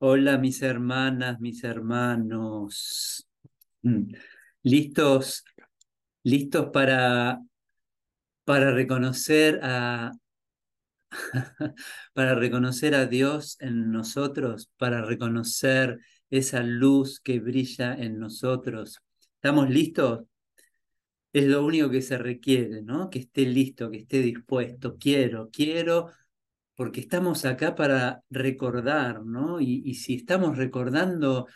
[0.00, 3.26] Hola mis hermanas, mis hermanos.
[3.82, 4.12] Mm.
[4.62, 5.44] ¿Listos,
[6.22, 7.40] listos para,
[8.44, 10.12] para reconocer a
[12.12, 15.98] para reconocer a Dios en nosotros, para reconocer
[16.30, 19.00] esa luz que brilla en nosotros?
[19.34, 20.20] ¿Estamos listos?
[21.32, 23.10] Es lo único que se requiere, ¿no?
[23.10, 24.96] Que esté listo, que esté dispuesto.
[24.96, 26.10] Quiero, quiero
[26.78, 29.60] porque estamos acá para recordar, ¿no?
[29.60, 31.48] Y, si estamos recordando,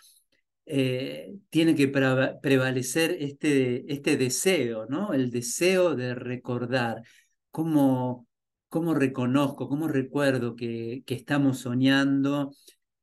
[0.66, 5.12] eh, tiene que prevalecer este, este deseo, ¿no?
[5.14, 7.02] El deseo de recordar.
[7.52, 8.26] ¿Cómo,
[8.68, 12.50] cómo reconozco, cómo recuerdo que, que estamos soñando,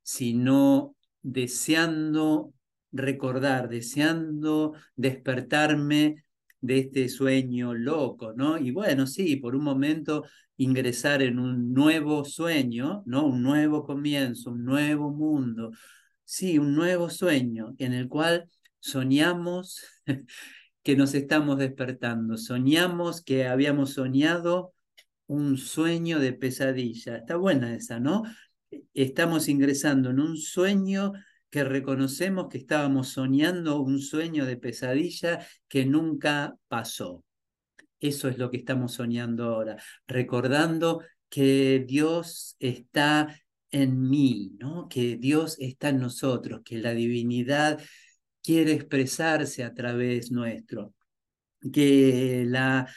[0.03, 2.53] sino deseando
[2.91, 6.25] recordar, deseando despertarme
[6.61, 8.57] de este sueño loco, ¿no?
[8.57, 10.25] Y bueno, sí, por un momento
[10.57, 13.25] ingresar en un nuevo sueño, ¿no?
[13.25, 15.71] Un nuevo comienzo, un nuevo mundo.
[16.23, 19.83] Sí, un nuevo sueño en el cual soñamos
[20.83, 24.73] que nos estamos despertando, soñamos que habíamos soñado
[25.27, 27.17] un sueño de pesadilla.
[27.17, 28.23] Está buena esa, ¿no?
[28.93, 31.13] Estamos ingresando en un sueño
[31.49, 37.23] que reconocemos que estábamos soñando un sueño de pesadilla que nunca pasó.
[37.99, 43.35] Eso es lo que estamos soñando ahora, recordando que Dios está
[43.71, 44.87] en mí, ¿no?
[44.87, 47.79] Que Dios está en nosotros, que la divinidad
[48.41, 50.93] quiere expresarse a través nuestro,
[51.71, 52.87] que la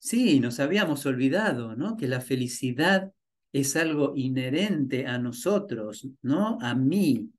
[0.00, 1.96] sí, nos habíamos olvidado, ¿no?
[1.96, 3.12] Que la felicidad
[3.52, 6.58] es algo inherente a nosotros, ¿no?
[6.60, 7.30] A mí,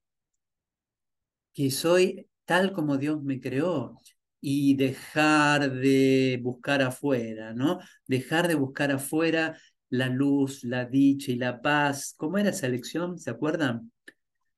[1.54, 3.98] que soy tal como Dios me creó,
[4.42, 7.80] y dejar de buscar afuera, ¿no?
[8.08, 9.58] Dejar de buscar afuera
[9.90, 12.16] la luz, la dicha y la paz.
[12.18, 13.20] ¿Cómo era esa lección?
[13.20, 13.92] ¿Se acuerdan?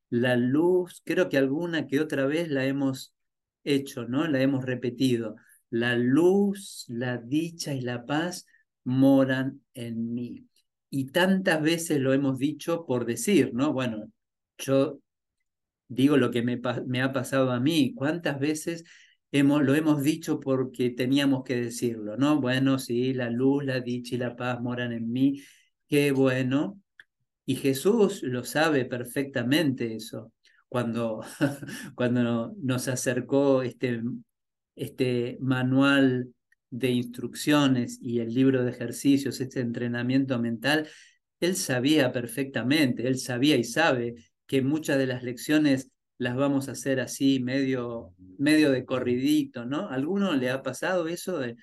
[0.09, 3.13] La luz, creo que alguna que otra vez la hemos
[3.63, 4.27] hecho, ¿no?
[4.27, 5.35] La hemos repetido.
[5.69, 8.45] La luz, la dicha y la paz
[8.85, 10.47] moran en mí.
[10.89, 13.73] Y tantas veces lo hemos dicho por decir, ¿no?
[13.73, 14.11] Bueno,
[14.59, 14.99] yo
[15.93, 17.93] digo lo que me, ha pasado a mí.
[17.95, 18.83] ¿Cuántas veces
[19.31, 22.39] lo hemos dicho porque teníamos que decirlo, ¿no?
[22.39, 25.41] Bueno, sí, la luz, la dicha y la paz moran en mí,
[25.87, 26.79] qué bueno.
[27.45, 30.31] Y Jesús lo sabe perfectamente eso.
[30.69, 31.21] Cuando,
[31.95, 34.01] cuando nos acercó este,
[34.75, 36.33] este manual
[36.69, 40.87] de instrucciones y el libro de ejercicios, este entrenamiento mental,
[41.39, 44.15] él sabía perfectamente, él sabía y sabe
[44.47, 49.89] que muchas de las lecciones las vamos a hacer así, medio, medio de corridito, ¿no?
[49.89, 51.55] ¿A alguno le ha pasado eso de,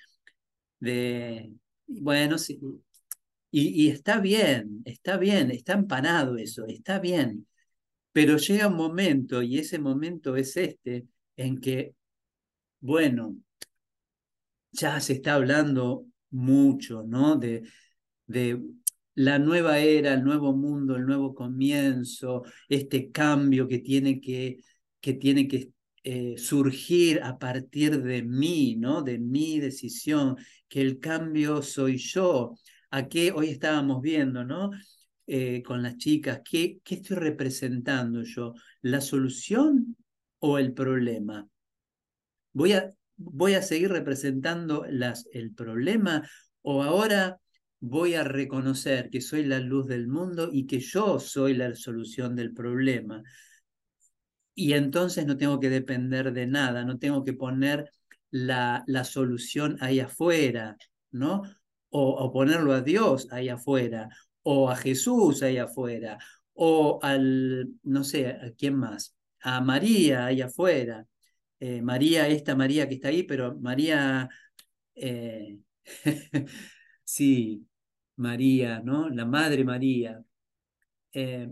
[0.79, 1.51] de
[1.87, 2.59] bueno, sí,
[3.51, 7.47] y, está bien, está bien, está empanado eso, está bien,
[8.13, 11.95] pero llega un momento, y ese momento es este, en que,
[12.81, 13.35] bueno,
[14.71, 17.35] ya se está hablando mucho, ¿no?
[17.35, 17.63] De,
[18.27, 18.61] de
[19.21, 24.57] la nueva era, el nuevo mundo, el nuevo comienzo, este cambio que tiene que,
[24.99, 25.69] que, tiene que
[26.03, 29.03] eh, surgir a partir de mí, ¿no?
[29.03, 30.37] De mi decisión,
[30.67, 32.55] que el cambio soy yo.
[32.89, 34.71] ¿A qué hoy estábamos viendo, ¿no?
[35.27, 38.55] Eh, con las chicas, ¿qué, ¿qué estoy representando yo?
[38.81, 39.95] ¿La solución
[40.39, 41.47] o el problema?
[42.53, 46.27] ¿Voy a, voy a seguir representando las, el problema
[46.63, 47.39] o ahora
[47.81, 52.35] voy a reconocer que soy la luz del mundo y que yo soy la solución
[52.35, 53.23] del problema.
[54.53, 57.89] Y entonces no tengo que depender de nada, no tengo que poner
[58.29, 60.77] la, la solución ahí afuera,
[61.11, 61.43] ¿no?
[61.89, 64.09] O, ponerlo a Dios ahí afuera,
[64.43, 66.17] o a Jesús ahí afuera,
[66.53, 69.15] o al, no sé, ¿a quién más?
[69.41, 71.05] A María ahí afuera.
[71.59, 74.29] Eh, María, esta María que está ahí, pero María,
[74.95, 75.59] eh,
[77.03, 77.67] sí,
[78.21, 79.09] María, ¿no?
[79.09, 80.23] La Madre María,
[81.13, 81.49] eh,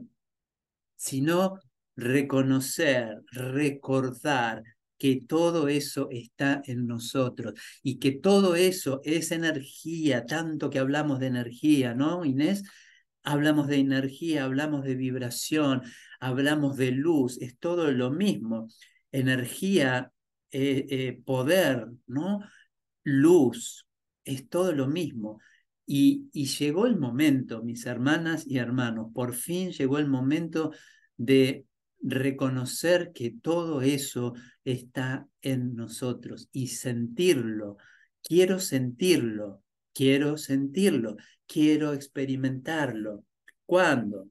[0.95, 1.59] sino
[1.95, 4.63] reconocer, recordar
[4.97, 11.19] que todo eso está en nosotros y que todo eso es energía, tanto que hablamos
[11.19, 12.63] de energía, ¿no, Inés?
[13.23, 15.83] Hablamos de energía, hablamos de vibración,
[16.19, 18.67] hablamos de luz, es todo lo mismo.
[19.11, 20.11] Energía,
[20.51, 22.41] eh, eh, poder, ¿no?
[23.03, 23.87] Luz,
[24.25, 25.39] es todo lo mismo.
[25.91, 30.71] Y, llegó el momento, mis hermanas y hermanos, por fin llegó el momento
[31.17, 31.65] de
[31.99, 37.77] reconocer que todo eso está en nosotros y sentirlo.
[38.21, 43.25] Quiero sentirlo, quiero sentirlo, quiero experimentarlo.
[43.65, 44.29] ¿Cuándo?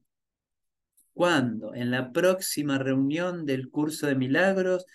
[1.11, 1.75] ¿Cuándo?
[1.75, 4.85] En la próxima reunión del curso de milagros,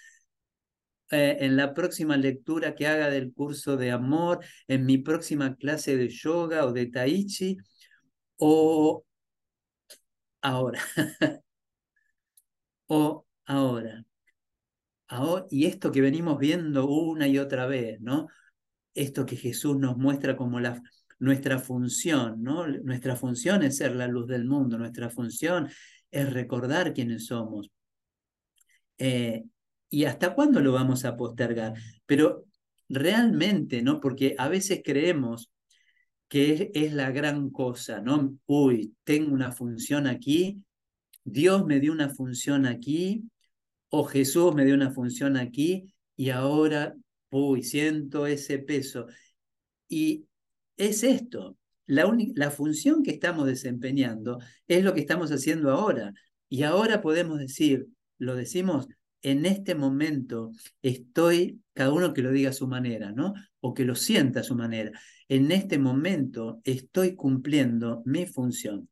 [1.15, 6.09] en la próxima lectura que haga del curso de amor, en mi próxima clase de
[6.09, 7.57] yoga o de tai chi,
[8.39, 9.05] o
[10.43, 10.81] ahora.
[12.89, 14.05] o ahora.
[15.09, 15.47] ahora.
[15.51, 18.29] Y esto que venimos viendo una y otra vez, ¿no?
[18.95, 20.83] Esto que Jesús nos muestra como la,
[21.19, 22.67] nuestra función, ¿no?
[22.67, 25.69] Nuestra función es ser la luz del mundo, nuestra función
[26.11, 27.71] es recordar quiénes somos.
[28.99, 29.45] Eh,
[29.95, 31.75] ¿Y hasta cuándo lo vamos a postergar?
[32.05, 32.47] Pero
[32.89, 34.01] realmente, ¿no?
[34.01, 35.53] Porque a veces creemos
[36.27, 38.37] que es, la gran cosa, ¿no?
[38.47, 40.65] Uy, tengo una función aquí,
[41.23, 43.23] Dios me dio una función aquí,
[43.89, 46.97] o Jesús me dio una función aquí, y ahora,
[47.31, 49.07] uy, siento ese peso.
[49.89, 50.27] Y
[50.77, 51.57] es esto,
[51.87, 56.13] la, la función que estamos desempeñando es lo que estamos haciendo ahora.
[56.49, 57.87] Y ahora podemos decir,
[58.19, 58.89] lo decimos,
[59.25, 63.33] en este momento estoy, cada uno que lo diga a su manera, ¿no?
[63.61, 64.93] O que lo sienta a su manera.
[65.29, 68.89] En este momento estoy cumpliendo mi función.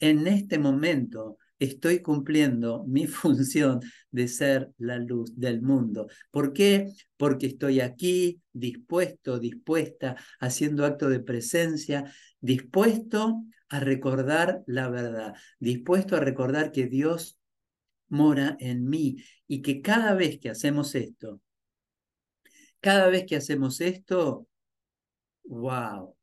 [0.00, 3.80] En este momento estoy cumpliendo mi función
[4.10, 6.08] de ser la luz del mundo.
[6.32, 6.92] ¿Por qué?
[7.16, 16.16] Porque estoy aquí dispuesto, dispuesta, haciendo acto de presencia, dispuesto a recordar la verdad, dispuesto
[16.16, 17.38] a recordar que Dios
[18.08, 21.40] mora en mí y que cada vez que hacemos esto,
[22.80, 24.46] cada vez que hacemos esto,
[25.44, 26.14] wow,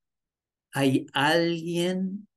[0.73, 2.27] hay alguien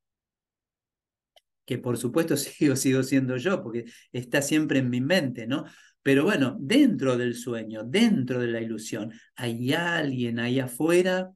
[1.64, 5.64] que por supuesto sigo, sigo siendo yo, porque está siempre en mi mente, ¿no?
[6.02, 11.30] Pero bueno, dentro del sueño, dentro de la ilusión, hay alguien ahí afuera,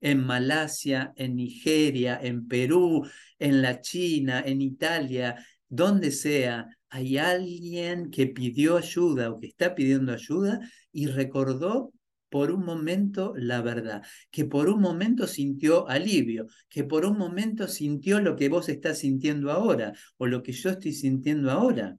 [0.00, 3.08] en Malasia, en Nigeria, en Perú,
[3.38, 5.36] en la China, en Italia,
[5.68, 10.60] donde sea, hay alguien que pidió ayuda o que está pidiendo ayuda
[10.92, 11.90] y recordó
[12.28, 17.66] por un momento la verdad, que por un momento sintió alivio, que por un momento
[17.66, 21.96] sintió lo que vos estás sintiendo ahora o lo que yo estoy sintiendo ahora.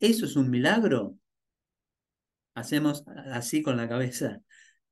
[0.00, 1.16] ¿Eso es un milagro?
[2.54, 4.40] Hacemos así con la cabeza.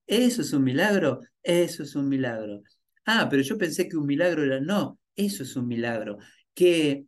[0.07, 1.23] ¿Eso es un milagro?
[1.43, 2.63] Eso es un milagro.
[3.05, 6.19] Ah, pero yo pensé que un milagro era no, eso es un milagro.
[6.55, 7.07] Que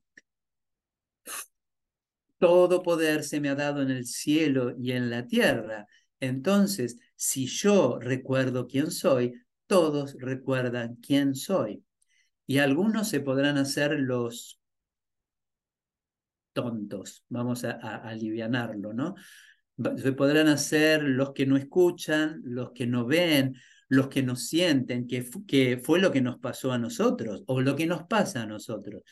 [2.42, 5.86] todo poder se me ha dado en el cielo y en la tierra.
[6.18, 9.34] Entonces, si yo recuerdo quién soy,
[9.68, 11.84] todos recuerdan quién soy.
[12.44, 14.60] Y algunos se podrán hacer los
[16.52, 19.14] tontos, vamos a, alivianarlo, ¿no?
[19.96, 23.54] Se podrán hacer los que no escuchan, los que no ven,
[23.86, 27.76] los que no sienten, que, que fue lo que nos pasó a nosotros o lo
[27.76, 29.04] que nos pasa a nosotros.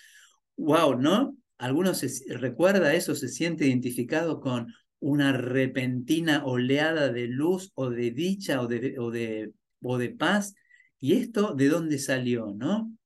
[0.57, 0.99] ¡Wow!
[0.99, 1.37] ¿No?
[1.61, 8.11] Algunos se recuerda eso, se siente identificado con una repentina oleada de luz o de
[8.11, 9.53] dicha o de, o de,
[9.83, 10.55] o de paz.
[10.99, 12.97] ¿Y esto de dónde salió, no?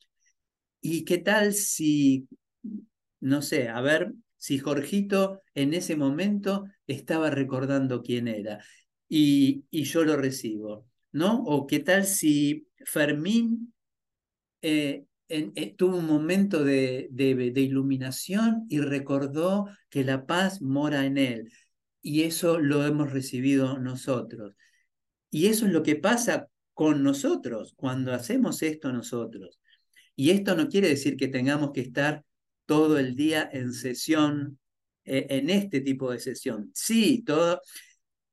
[0.81, 2.29] ¿Y qué tal si,
[3.21, 8.65] no sé, a ver, si Jorgito en ese momento estaba recordando quién era
[9.09, 11.43] y, y yo lo recibo, ¿no?
[11.45, 13.73] O qué tal si Fermín
[14.63, 21.19] eh, eh, tuvo un momento de, de, iluminación y recordó que la paz mora en
[21.19, 21.53] él.
[22.03, 24.55] Y eso lo hemos recibido nosotros.
[25.31, 29.61] Y eso es lo que pasa con nosotros cuando hacemos esto nosotros.
[30.17, 32.25] Y esto no quiere decir que tengamos que estar
[32.67, 34.59] todo el día en sesión,
[35.05, 36.71] eh, en este tipo de sesión.
[36.75, 37.61] Sí, todo,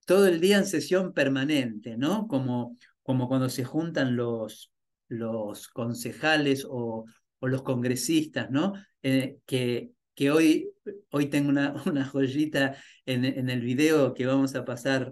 [0.06, 2.28] todo el día en sesión permanente, ¿no?
[2.28, 4.71] Como, como cuando se juntan los,
[5.12, 7.06] los concejales o,
[7.42, 8.74] los congresistas, ¿no?
[9.02, 10.72] Eh, que, que hoy,
[11.10, 12.76] hoy tengo una, una joyita
[13.06, 15.12] en, en, el video que vamos a pasar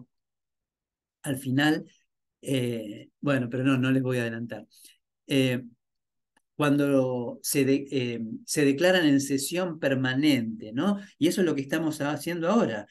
[1.23, 1.85] al final.
[2.41, 4.65] Eh, bueno, pero no, no les voy a adelantar.
[5.27, 5.63] Eh,
[6.55, 7.87] cuando se,
[8.45, 10.99] se declaran en sesión permanente, ¿no?
[11.17, 12.87] Y eso es lo que estamos haciendo ahora.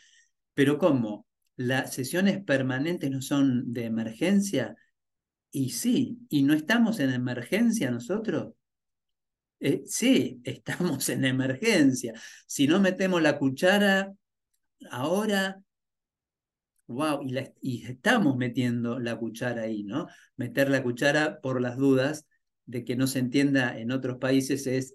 [0.55, 1.27] Pero ¿cómo?
[1.57, 4.75] ¿Las sesiones permanentes no son de emergencia?
[5.50, 8.52] Y sí, ¿y no estamos en emergencia nosotros?
[9.61, 12.14] Eh, sí, estamos en emergencia.
[12.47, 14.12] Si no metemos la cuchara
[14.90, 15.61] ahora,
[16.87, 17.21] wow,
[17.61, 20.07] y, estamos metiendo la cuchara ahí, ¿no?
[20.37, 22.26] Meter la cuchara por las dudas
[22.67, 24.95] de que no se entienda en otros países es,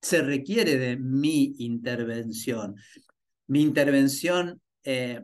[0.00, 2.76] se requiere de mi intervención.
[3.48, 5.22] Mi intervención eh,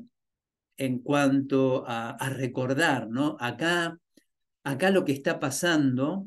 [0.76, 3.36] en cuanto a recordar, ¿no?
[3.38, 3.96] Acá
[4.64, 6.26] Acá lo que está pasando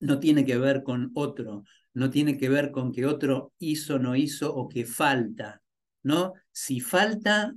[0.00, 4.16] no tiene que ver con otro, no tiene que ver con que otro hizo, no
[4.16, 5.62] hizo o que falta,
[6.02, 6.34] ¿no?
[6.52, 7.54] Si falta,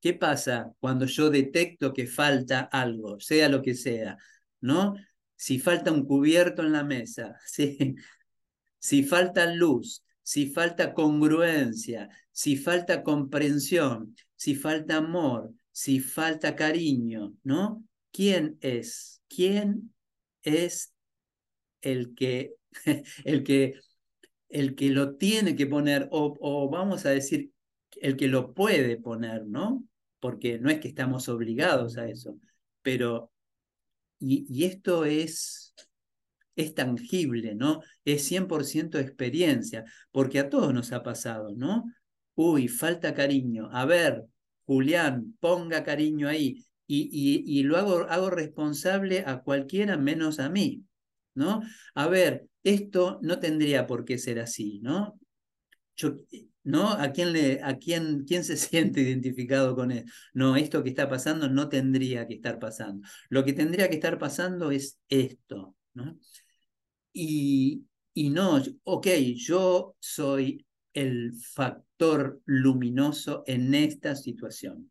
[0.00, 4.16] ¿qué pasa cuando yo detecto que falta algo, sea lo que sea,
[4.60, 4.94] ¿no?
[5.34, 7.36] Si falta un cubierto en la mesa,
[8.78, 17.34] si falta luz, si falta congruencia, si falta comprensión, si falta amor, si falta cariño,
[17.42, 17.84] ¿no?
[18.16, 19.20] ¿Quién es?
[19.28, 19.94] ¿Quién
[20.42, 20.94] es
[21.82, 22.54] el que,
[23.24, 23.74] el que,
[24.48, 27.50] el que lo tiene que poner, o, vamos a decir,
[28.00, 29.84] el que lo puede poner, ¿no?
[30.18, 32.38] Porque no es que estamos obligados a eso,
[32.80, 33.30] pero,
[34.18, 35.74] y, y esto es,
[36.54, 37.82] es tangible, ¿no?
[38.02, 41.84] Es 100% experiencia, porque a todos nos ha pasado, ¿no?
[42.34, 43.68] Uy, falta cariño.
[43.72, 44.24] A ver,
[44.64, 46.64] Julián, ponga cariño ahí.
[46.88, 50.84] Y, y, lo hago, hago responsable a cualquiera menos a mí,
[51.34, 51.60] ¿no?
[51.94, 55.18] A ver, esto no tendría por qué ser así, ¿no?
[56.64, 56.90] ¿no?
[56.90, 60.04] ¿A quién, le, a quién, quién se siente identificado con él?
[60.34, 63.06] No, esto que está pasando no tendría que estar pasando.
[63.28, 66.18] Lo que tendría que estar pasando es esto, ¿no?
[67.12, 74.90] Y, y no, ok, yo soy el factor luminoso en esta situación.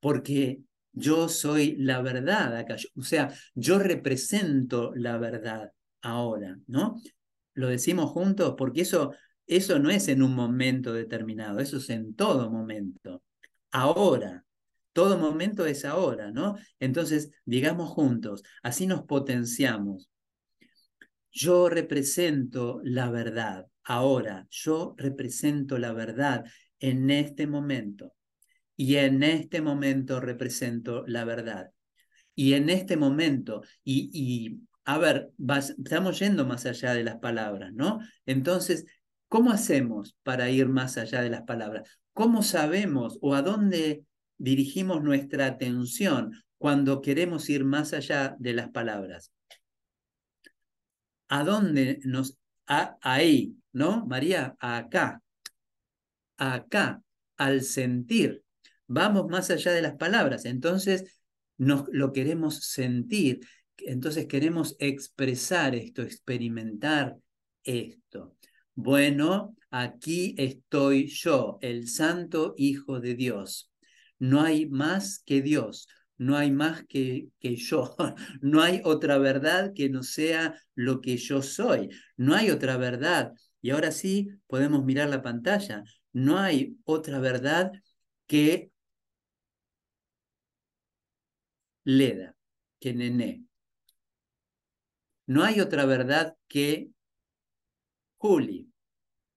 [0.00, 0.60] Porque
[0.92, 2.76] yo soy la verdad acá.
[2.96, 5.72] O sea, yo represento la verdad
[6.02, 7.00] ahora, ¿no?
[7.54, 9.12] Lo decimos juntos porque eso,
[9.46, 13.22] eso no es en un momento determinado, eso es en todo momento.
[13.70, 14.44] Ahora,
[14.92, 16.56] todo momento es ahora, ¿no?
[16.78, 20.08] Entonces, digamos juntos, así nos potenciamos.
[21.30, 26.44] Yo represento la verdad ahora, yo represento la verdad
[26.78, 28.12] en este momento.
[28.82, 31.70] Y en este momento represento la verdad.
[32.34, 35.30] Y en este momento, y, a ver,
[35.78, 38.00] estamos yendo más allá de las palabras, ¿no?
[38.26, 38.84] Entonces,
[39.28, 41.96] ¿cómo hacemos para ir más allá de las palabras?
[42.12, 44.02] ¿Cómo sabemos o a dónde
[44.36, 49.30] dirigimos nuestra atención cuando queremos ir más allá de las palabras?
[51.28, 52.36] ¿A dónde nos...
[52.66, 54.04] ahí, ¿no?
[54.06, 55.22] María, acá,
[56.36, 57.00] acá,
[57.36, 58.42] al sentir.
[58.94, 61.22] Vamos más allá de las palabras, entonces
[61.56, 63.40] nos, lo queremos sentir,
[63.78, 67.16] entonces queremos expresar esto, experimentar
[67.64, 68.36] esto.
[68.74, 73.72] Bueno, aquí estoy yo, el Santo Hijo de Dios.
[74.18, 77.96] No hay más que Dios, no hay más que, que yo,
[78.42, 83.32] no hay otra verdad que no sea lo que yo soy, no hay otra verdad
[83.62, 85.82] y ahora sí podemos mirar la pantalla.
[86.12, 87.72] No hay otra verdad
[88.26, 88.71] que
[91.84, 92.36] Leda,
[92.80, 93.44] que Nené.
[95.26, 96.90] No hay otra verdad que
[98.16, 98.70] Juli.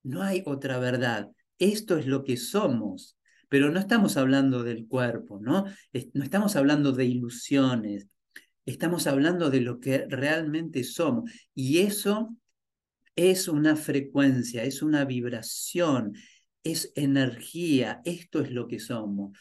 [0.03, 1.31] No hay otra verdad.
[1.57, 3.17] Esto es lo que somos.
[3.49, 5.65] Pero no estamos hablando del cuerpo, ¿no?
[6.13, 8.07] No estamos hablando de ilusiones.
[8.65, 11.31] Estamos hablando de lo que realmente somos.
[11.53, 12.35] Y eso
[13.15, 16.13] es una frecuencia, es una vibración,
[16.63, 19.37] es energía, esto es lo que somos.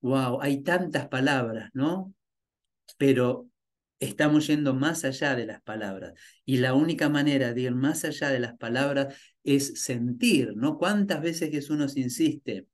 [0.00, 2.14] Wow, hay tantas palabras, ¿no?
[2.98, 3.48] Pero
[4.00, 6.14] estamos yendo más allá de las palabras.
[6.44, 9.14] Y la única manera de ir más allá de las palabras
[9.44, 10.78] es sentir, ¿no?
[10.78, 12.66] ¿Cuántas veces Jesús nos insiste?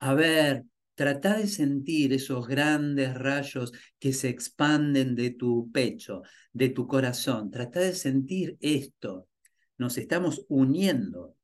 [0.00, 0.64] A ver,
[0.94, 7.50] trata de sentir esos grandes rayos que se expanden de tu pecho, de tu corazón.
[7.50, 9.28] Trata de sentir esto.
[9.76, 11.36] Nos estamos uniendo.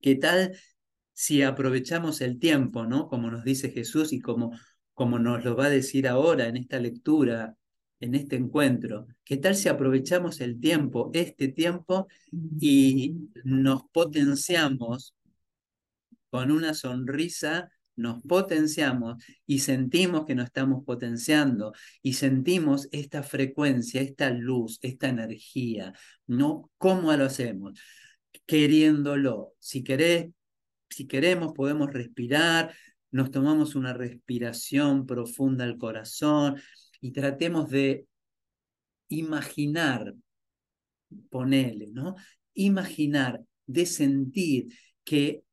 [0.00, 0.56] ¿Qué tal
[1.12, 3.08] si aprovechamos el tiempo, ¿no?
[3.08, 4.52] Como nos dice Jesús y como,
[4.94, 7.56] como nos lo va a decir ahora en esta lectura,
[8.00, 9.06] en este encuentro.
[9.24, 12.08] ¿Qué tal si aprovechamos el tiempo, este tiempo,
[12.60, 15.14] y nos potenciamos
[16.30, 21.72] con una sonrisa nos potenciamos y sentimos que nos estamos potenciando
[22.02, 25.92] y sentimos esta frecuencia, esta luz, esta energía,
[26.26, 26.70] ¿no?
[26.78, 27.78] ¿Cómo lo hacemos?
[28.46, 29.54] Queriéndolo.
[29.58, 29.84] Si,
[30.88, 32.74] si queremos, podemos respirar,
[33.12, 36.60] nos tomamos una respiración profunda al corazón
[37.00, 38.06] y tratemos de
[39.08, 40.14] imaginar,
[41.30, 42.16] ponele, ¿no?
[42.54, 44.68] Imaginar, de sentir
[45.04, 45.44] que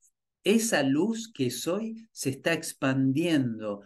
[0.44, 3.82] esa luz que soy se está expandiendo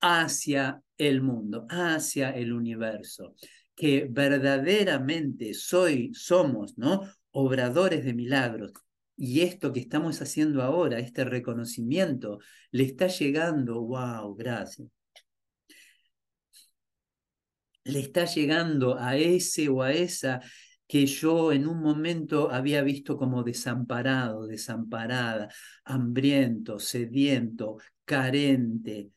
[0.00, 3.34] hacia el mundo, hacia el universo,
[3.74, 7.02] que verdaderamente soy, somos, ¿no?
[7.30, 8.72] Obradores de milagros.
[9.22, 12.38] Y esto que estamos haciendo ahora, este reconocimiento,
[12.70, 14.88] le está llegando, wow, gracias.
[17.84, 20.40] le está llegando a ese o a esa
[20.86, 25.48] que yo en un momento había visto como desamparado, desamparada,
[25.84, 29.10] hambriento, sediento, carente,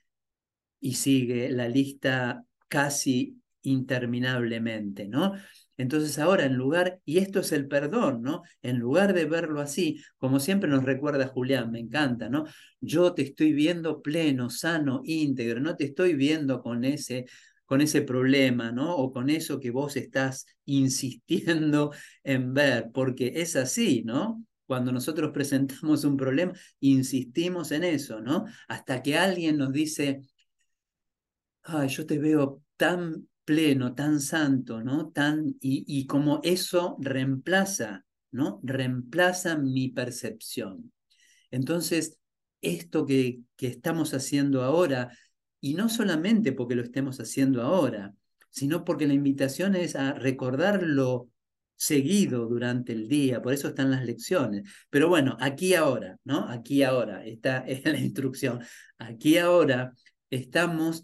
[0.80, 5.34] y sigue la lista casi interminablemente, ¿no?
[5.78, 8.44] Entonces ahora en lugar, y esto es el perdón, ¿no?
[8.62, 12.46] En lugar de verlo así, como siempre nos recuerda Julián, me encanta, ¿no?
[12.80, 17.26] Yo te estoy viendo pleno, sano, íntegro, no te estoy viendo con ese
[17.66, 18.96] con ese problema, ¿no?
[18.96, 21.92] O con eso que vos estás insistiendo
[22.24, 24.46] en ver, porque es así, ¿no?
[24.66, 28.46] Cuando nosotros presentamos un problema, insistimos en eso, ¿no?
[28.68, 30.22] Hasta que alguien nos dice,
[31.64, 35.10] ay, yo te veo tan pleno, tan santo, ¿no?
[35.10, 38.60] Tan, y, y como eso reemplaza, ¿no?
[38.64, 40.92] Reemplaza mi percepción.
[41.52, 42.18] Entonces,
[42.62, 45.18] esto que, que estamos haciendo ahora,
[45.60, 48.14] y no solamente porque lo estemos haciendo ahora,
[48.50, 51.30] sino porque la invitación es a recordarlo
[51.76, 54.64] seguido durante el día, por eso están las lecciones.
[54.90, 56.48] Pero bueno, aquí ahora, ¿no?
[56.48, 58.62] Aquí ahora, esta es la instrucción.
[58.98, 59.94] Aquí ahora
[60.30, 61.04] estamos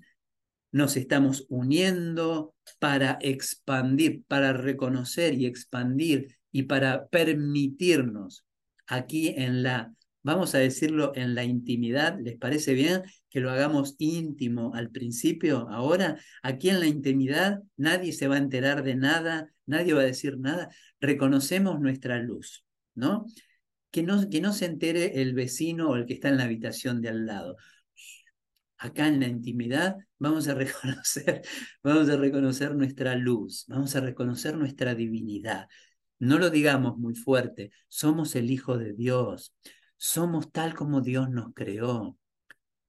[0.71, 8.45] nos estamos uniendo para expandir, para reconocer y expandir y para permitirnos
[8.88, 13.95] aquí en la, vamos a decirlo, en la intimidad, ¿les parece bien que lo hagamos
[13.99, 15.67] íntimo al principio?
[15.69, 20.05] Ahora, aquí en la intimidad nadie se va a enterar de nada, nadie va a
[20.05, 23.25] decir nada, reconocemos nuestra luz, ¿no?
[23.91, 27.01] Que no, que no se entere el vecino o el que está en la habitación
[27.01, 27.57] de al lado
[28.79, 31.41] acá en la intimidad, vamos a reconocer,
[31.83, 35.67] vamos a reconocer nuestra luz, vamos a reconocer nuestra divinidad.
[36.17, 39.53] No lo digamos muy fuerte, somos el Hijo de Dios,
[39.98, 42.17] somos tal como Dios nos creó,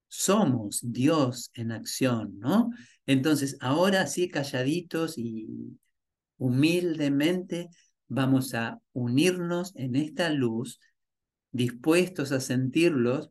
[0.08, 2.70] somos Dios en acción, ¿no?
[3.06, 5.78] Entonces, ahora sí, calladitos y
[6.38, 7.68] humildemente,
[8.08, 10.80] vamos a unirnos en esta luz,
[11.52, 13.30] dispuestos a sentirlos,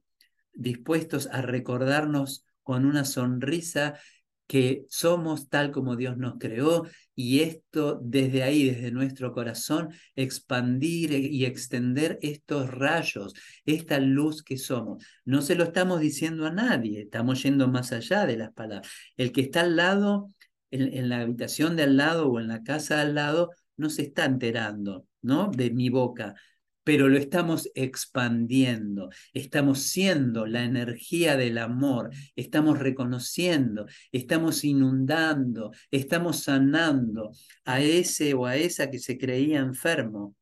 [0.53, 3.97] dispuestos a recordarnos con una sonrisa
[4.45, 11.11] que somos tal como Dios nos creó y esto desde ahí, desde nuestro corazón, expandir
[11.13, 13.33] y extender estos rayos,
[13.65, 15.03] esta luz que somos.
[15.25, 18.87] No se lo estamos diciendo a nadie, estamos yendo más allá de las palabras.
[19.17, 20.29] El que está al lado,
[20.69, 24.03] en, la habitación de al lado o en la casa de al lado, no se
[24.03, 25.49] está enterando, ¿no?
[25.49, 26.35] De mi boca,
[26.83, 36.43] pero lo estamos expandiendo, estamos siendo la energía del amor, estamos reconociendo, estamos inundando, estamos
[36.43, 37.31] sanando
[37.65, 40.35] a ese o a esa que se creía enfermo,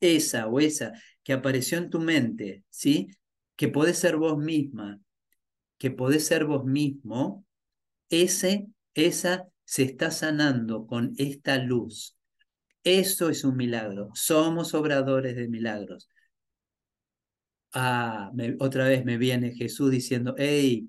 [0.00, 0.92] esa o esa
[1.22, 3.08] que apareció en tu mente, ¿sí?
[3.56, 4.98] Que podés ser vos misma,
[5.78, 7.44] que podés ser vos mismo,
[8.08, 12.16] ese, esa se está sanando con esta luz
[12.84, 14.10] eso es un milagro.
[14.14, 16.08] Somos obradores de milagros.
[17.72, 20.88] Ah, otra vez me viene Jesús diciendo, hey,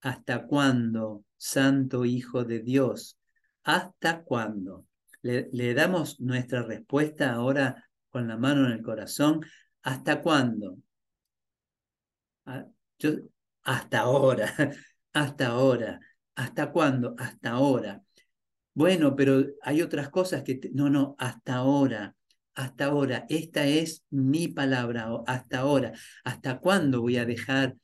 [0.00, 3.18] ¿hasta cuándo, Santo Hijo de Dios?
[3.64, 4.86] ¿Hasta cuándo?
[5.22, 9.42] Le, damos nuestra respuesta ahora con la mano en el corazón.
[9.82, 10.78] ¿Hasta cuándo?
[12.46, 12.66] Ah,
[13.64, 14.52] hasta ahora,
[15.12, 16.00] hasta ahora.
[16.34, 17.14] ¿Hasta cuándo?
[17.18, 18.02] Hasta ahora.
[18.80, 20.58] Bueno, pero hay otras cosas que...
[20.72, 22.16] No, no, hasta ahora,
[22.54, 25.92] hasta ahora, esta es mi palabra, hasta ahora.
[26.24, 27.76] ¿Hasta cuándo voy a dejar,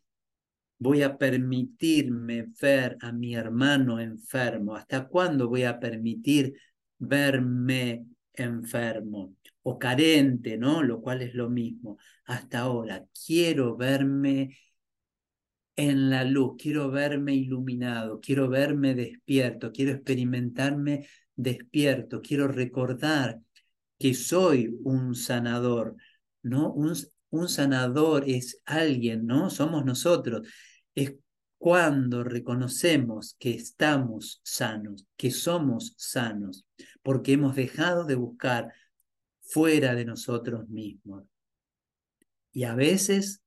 [0.78, 4.74] voy a permitirme ver a mi hermano enfermo?
[4.74, 6.54] ¿Hasta cuándo voy a permitir
[6.96, 10.82] verme enfermo o carente, ¿no?
[10.82, 11.98] Lo cual es lo mismo.
[12.24, 14.56] Hasta ahora, quiero verme
[15.76, 23.40] en la luz, quiero verme iluminado, quiero verme despierto, quiero experimentarme despierto, quiero recordar
[23.98, 25.96] que soy un sanador,
[26.42, 26.72] ¿no?
[26.72, 26.94] Un,
[27.30, 29.50] un sanador es alguien, ¿no?
[29.50, 30.48] Somos nosotros.
[30.94, 31.14] Es
[31.58, 36.66] cuando reconocemos que estamos sanos, que somos sanos,
[37.02, 38.72] porque hemos dejado de buscar
[39.40, 41.24] fuera de nosotros mismos.
[42.52, 43.42] Y a veces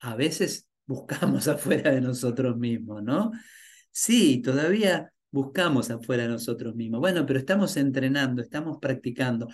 [0.00, 3.32] a veces buscamos afuera de nosotros mismos, ¿no?
[3.90, 7.00] Sí, todavía buscamos afuera de nosotros mismos.
[7.00, 9.48] Bueno, pero estamos entrenando, estamos practicando,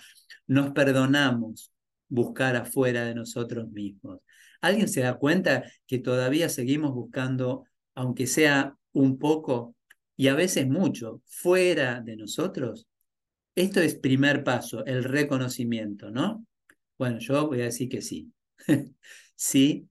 [0.47, 1.71] nos perdonamos
[2.07, 4.19] buscar afuera de nosotros mismos.
[4.61, 9.75] ¿Alguien se da cuenta que todavía seguimos buscando, aunque sea un poco
[10.15, 12.87] y a veces mucho, fuera de nosotros?
[13.55, 16.45] Esto es primer paso, el reconocimiento, ¿no?
[16.97, 18.31] Bueno, yo voy a decir que sí.
[19.35, 19.89] sí,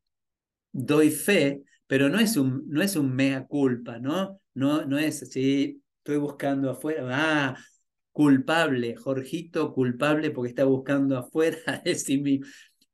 [0.72, 4.40] doy fe, pero no es un, no es un mea culpa, ¿no?
[4.54, 7.56] No, no es así, estoy buscando afuera, ah,
[8.12, 12.40] culpable, Jorgito culpable porque está buscando afuera sí.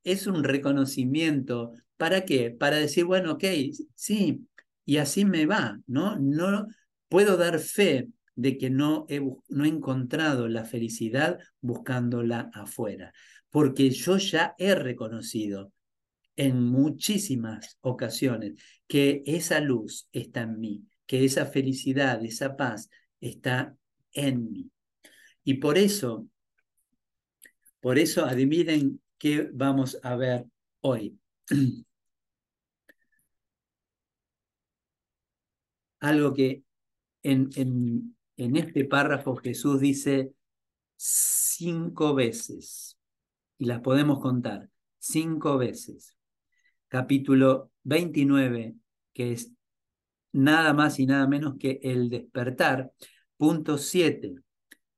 [0.05, 1.73] Es un reconocimiento.
[1.97, 2.51] ¿Para qué?
[2.51, 3.45] Para decir, bueno, ok,
[3.95, 4.47] sí,
[4.85, 6.17] y así me va, ¿no?
[6.19, 6.67] No
[7.09, 13.13] puedo dar fe de que no he, no he encontrado la felicidad buscándola afuera,
[13.51, 15.73] porque yo ya he reconocido
[16.37, 18.55] en muchísimas ocasiones
[18.87, 23.77] que esa luz está en mí, que esa felicidad, esa paz está
[24.13, 24.71] en mí.
[25.45, 26.29] Y por eso,
[27.81, 30.47] por eso adivinen qué vamos a ver
[30.81, 31.19] hoy.
[36.01, 36.63] Algo que
[37.23, 40.33] en, en, en este párrafo Jesús dice
[40.97, 42.99] cinco veces,
[43.59, 44.69] y las podemos contar,
[44.99, 46.16] cinco veces.
[46.89, 48.77] Capítulo 29,
[49.13, 49.53] que es
[50.33, 52.93] nada más y nada menos que el despertar.
[53.37, 54.35] Punto 7,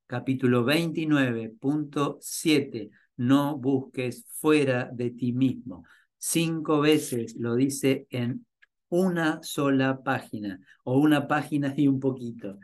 [0.07, 5.85] capítulo 29, punto 7, no busques fuera de ti mismo.
[6.19, 8.47] Cinco veces lo dice en
[8.91, 12.59] una sola página o una página y un poquito.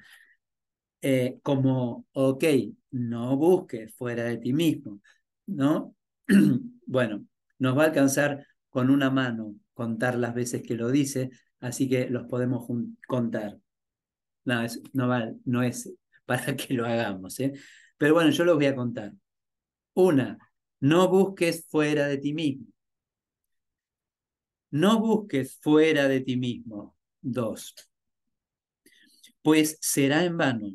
[1.01, 2.45] Eh, como, ok,
[2.93, 5.01] no busques fuera de ti mismo,
[5.47, 5.95] ¿no?
[6.87, 7.27] bueno,
[7.59, 12.11] nos va a alcanzar con una mano contar las veces que lo dice, así que
[12.11, 12.67] los podemos
[13.07, 13.57] contar.
[14.45, 15.09] No, es, no,
[15.45, 17.53] no es para que lo hagamos, ¿eh?
[17.97, 19.13] Pero bueno, yo los voy a contar.
[19.95, 20.37] Una,
[20.81, 22.67] no busques fuera de ti mismo.
[24.73, 26.97] No busques fuera de ti mismo.
[27.21, 27.77] Dos,
[29.41, 30.73] pues será en vano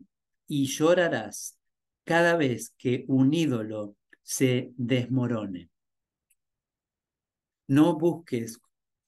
[0.47, 1.59] y llorarás
[2.05, 5.69] cada vez que un ídolo se desmorone.
[7.69, 8.59] No busques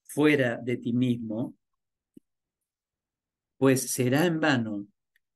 [0.04, 1.56] fuera de ti mismo,
[3.58, 4.86] pues será en vano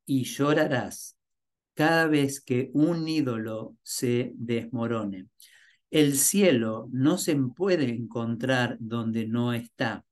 [0.05, 1.17] y llorarás
[1.73, 5.27] cada vez que un ídolo se desmorone.
[5.89, 10.05] El cielo no se puede encontrar donde no está.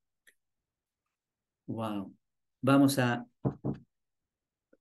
[1.68, 2.16] Wow.
[2.62, 3.28] Vamos a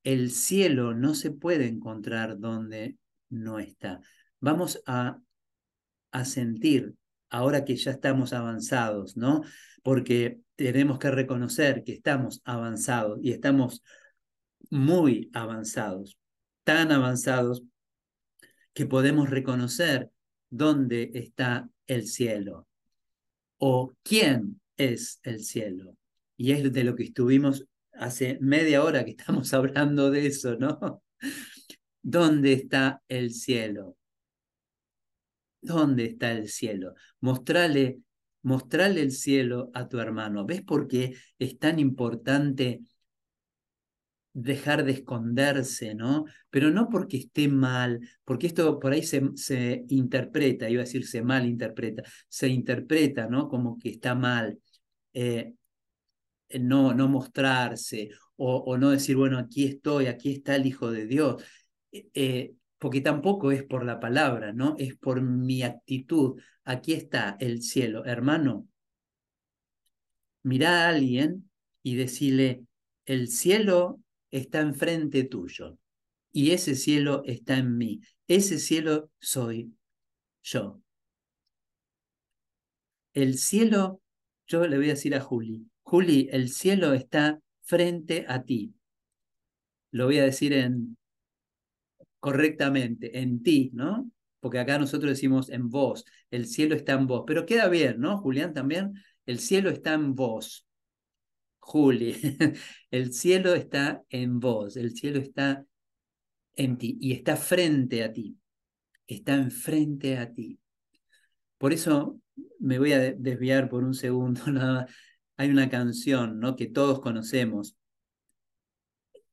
[0.04, 2.96] el cielo no se puede encontrar donde
[3.28, 4.00] no está.
[4.40, 5.20] Vamos a,
[6.10, 6.96] a sentir,
[7.32, 9.42] ahora que ya estamos avanzados, ¿no?
[9.82, 13.82] Porque tenemos que reconocer que estamos avanzados y estamos
[14.70, 16.18] muy avanzados,
[16.62, 17.62] tan avanzados
[18.74, 20.10] que podemos reconocer
[20.50, 22.68] dónde está el cielo
[23.56, 25.96] o quién es el cielo.
[26.36, 31.02] Y es de lo que estuvimos hace media hora que estamos hablando de eso, ¿no?
[32.02, 33.96] ¿Dónde está el cielo?
[35.62, 36.94] ¿Dónde está el cielo?
[37.20, 38.00] Mostrale,
[39.00, 40.44] el cielo a tu hermano.
[40.44, 42.80] ¿Ves por qué es tan importante
[44.34, 46.24] dejar de esconderse, ¿no?
[46.50, 51.06] Pero no porque esté mal, porque esto por ahí se, se interpreta, iba a decir
[51.06, 53.48] se mal interpreta, se interpreta, ¿no?
[53.48, 54.58] Como que está mal.
[55.12, 55.54] Eh,
[56.60, 61.42] no, no mostrarse o, no decir, bueno, aquí estoy, aquí está el Hijo de Dios,
[61.92, 64.74] eh, eh, porque tampoco es por la palabra, ¿no?
[64.76, 66.42] Es por mi actitud.
[66.64, 68.04] Aquí está el cielo.
[68.04, 68.66] Hermano,
[70.42, 71.48] mira a alguien
[71.84, 72.64] y decirle,
[73.04, 74.00] el cielo
[74.32, 75.78] está enfrente tuyo
[76.32, 78.00] y ese cielo está en mí.
[78.26, 79.72] Ese cielo soy
[80.42, 80.82] yo.
[83.12, 84.02] El cielo,
[84.48, 88.74] yo le voy a decir a Juli, Juli, el cielo está frente a ti.
[89.92, 90.96] Lo voy a decir en
[92.22, 94.08] correctamente, en ti, ¿no?
[94.38, 98.16] Porque acá nosotros decimos en vos, el cielo está en vos, pero queda bien, ¿no?
[98.18, 98.92] Julián también,
[99.26, 100.64] el cielo está en vos.
[101.58, 102.14] Juli,
[102.92, 105.66] el cielo está en vos, el cielo está
[106.54, 108.36] en ti y está frente a ti,
[109.08, 110.60] está enfrente a ti.
[111.58, 112.20] Por eso
[112.60, 114.42] me voy a desviar por un segundo
[115.36, 116.54] hay una canción ¿no?
[116.54, 117.76] que todos conocemos.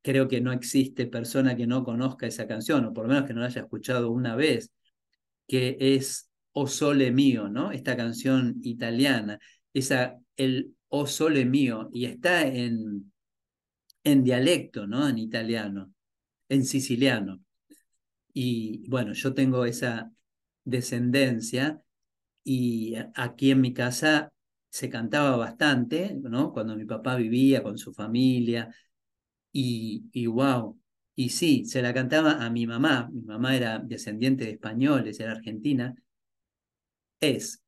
[0.02, 3.34] Creo que no existe persona que no conozca esa canción, o por lo menos que
[3.34, 4.72] no la haya escuchado una vez,
[5.48, 7.72] que es O Sole Mío, ¿no?
[7.72, 9.40] Esta canción italiana,
[9.74, 13.12] esa, el O Sole Mío, y está en,
[14.04, 15.08] en dialecto, ¿no?
[15.08, 15.94] En italiano,
[16.48, 17.42] en siciliano.
[18.34, 20.12] Y bueno, yo tengo esa
[20.64, 21.82] descendencia
[22.44, 24.32] y aquí en mi casa
[24.70, 26.54] se cantaba bastante, ¿no?
[26.54, 28.74] Cuando mi papá vivía con su familia,
[29.52, 30.80] y, y wow,
[31.16, 35.32] y sí, se la cantaba a mi mamá, mi mamá era descendiente de españoles, era
[35.34, 35.96] argentina,
[37.20, 37.62] es,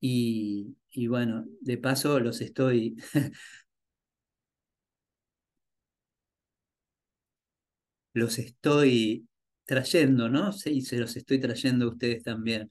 [0.00, 2.96] y, y bueno, de paso los estoy
[8.12, 9.28] los estoy
[9.64, 10.52] trayendo, ¿no?
[10.52, 12.70] Sí, se los estoy trayendo a ustedes también.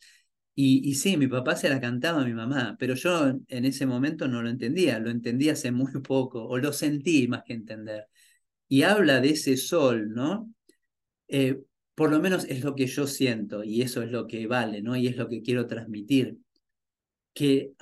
[0.56, 3.86] Y, y, sí, mi papá se la cantaba a mi mamá, pero yo en ese
[3.88, 8.08] momento no lo entendía, lo entendí hace muy poco, o lo sentí más que entender.
[8.74, 10.52] Y habla de ese sol, ¿no?
[11.28, 11.62] Eh,
[11.94, 14.96] por lo menos es lo que yo siento y eso es lo que vale, ¿no?
[14.96, 16.40] Y es lo que quiero transmitir.
[17.36, 17.74] Que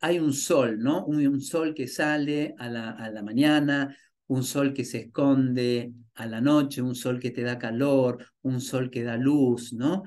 [0.00, 1.04] hay eh, un sol, ¿no?
[1.04, 3.94] Un, sol que sale a la, mañana,
[4.28, 8.62] un sol que se esconde a la noche, un sol que te da calor, un
[8.62, 10.02] sol que da luz, ¿no?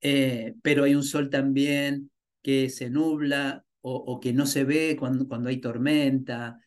[0.00, 2.10] Eh, pero hay un sol también
[2.42, 6.58] que se nubla o, que no se ve cuando, cuando hay tormenta.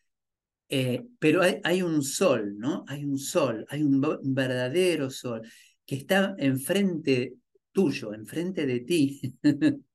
[0.70, 2.84] Eh, pero hay, un sol, ¿no?
[2.88, 4.02] Hay un sol, hay un,
[4.34, 5.42] verdadero sol
[5.86, 7.36] que está enfrente
[7.72, 9.22] tuyo, enfrente de ti.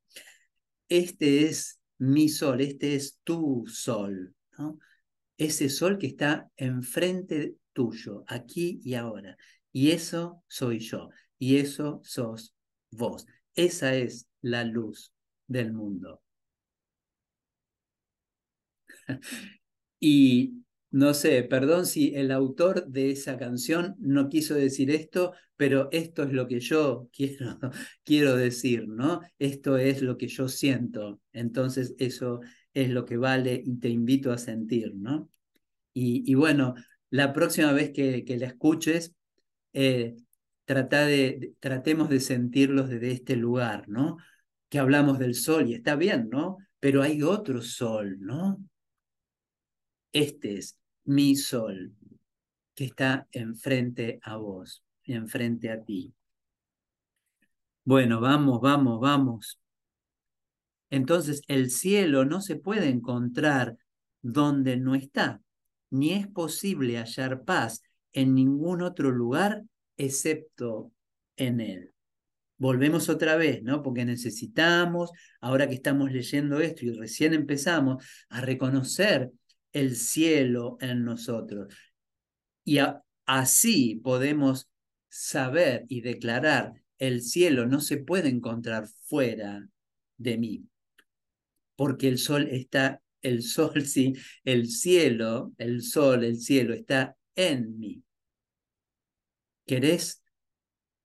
[0.88, 4.34] este es mi sol, este es tu sol,
[5.36, 9.36] ese sol que está enfrente tuyo, aquí y ahora.
[9.72, 12.54] Y eso soy yo, y eso sos
[12.90, 13.26] vos.
[13.54, 15.12] Esa es la luz
[15.46, 16.22] del mundo.
[20.04, 25.88] y no sé, perdón si el autor de esa canción no quiso decir esto, pero
[25.92, 27.58] esto es lo que yo quiero,
[28.02, 29.20] quiero decir, ¿no?
[29.38, 31.20] Esto es lo que yo siento.
[31.32, 32.40] Entonces eso
[32.74, 35.30] es lo que vale y te invito a sentir, ¿no?
[35.94, 36.74] Y, bueno,
[37.10, 39.14] la próxima vez que, la escuches,
[39.72, 40.16] eh,
[40.66, 44.16] de, tratemos de sentirlos desde este lugar, ¿no?
[44.68, 46.56] Que hablamos del sol y está bien, ¿no?
[46.80, 48.58] Pero hay otro sol, ¿no?
[50.12, 51.92] Este es mi sol
[52.74, 56.14] que está enfrente a vos, enfrente a ti.
[57.84, 59.58] Bueno, vamos, vamos, vamos.
[60.90, 63.76] Entonces, el cielo no se puede encontrar
[64.20, 65.40] donde no está,
[65.90, 69.62] ni es posible hallar paz en ningún otro lugar
[69.96, 70.92] excepto
[71.36, 71.92] en él.
[72.58, 73.82] Volvemos otra vez, ¿no?
[73.82, 79.32] Porque necesitamos, ahora que estamos leyendo esto y recién empezamos, a reconocer
[79.72, 81.74] el cielo en nosotros.
[82.64, 82.78] Y
[83.26, 84.68] así podemos
[85.08, 89.68] saber y declarar, el cielo no se puede encontrar fuera
[90.16, 90.64] de mí,
[91.76, 97.78] porque el sol está, el sol sí, el cielo, el sol, el cielo está en
[97.78, 98.02] mí.
[99.66, 100.22] ¿Querés,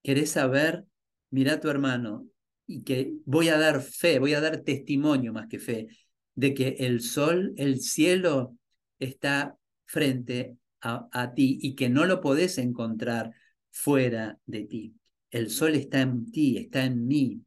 [0.04, 0.86] querés saber?
[1.30, 2.28] Mira tu hermano
[2.66, 5.88] y que voy a dar fe, voy a dar testimonio más que fe,
[6.36, 8.57] de que el sol, el cielo
[9.00, 13.32] está frente a, a ti y que no lo podés encontrar
[13.72, 14.96] fuera de ti.
[15.30, 17.42] El sol está en ti, está en mí.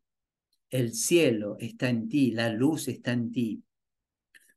[0.68, 3.64] El cielo está en ti, la luz está en ti.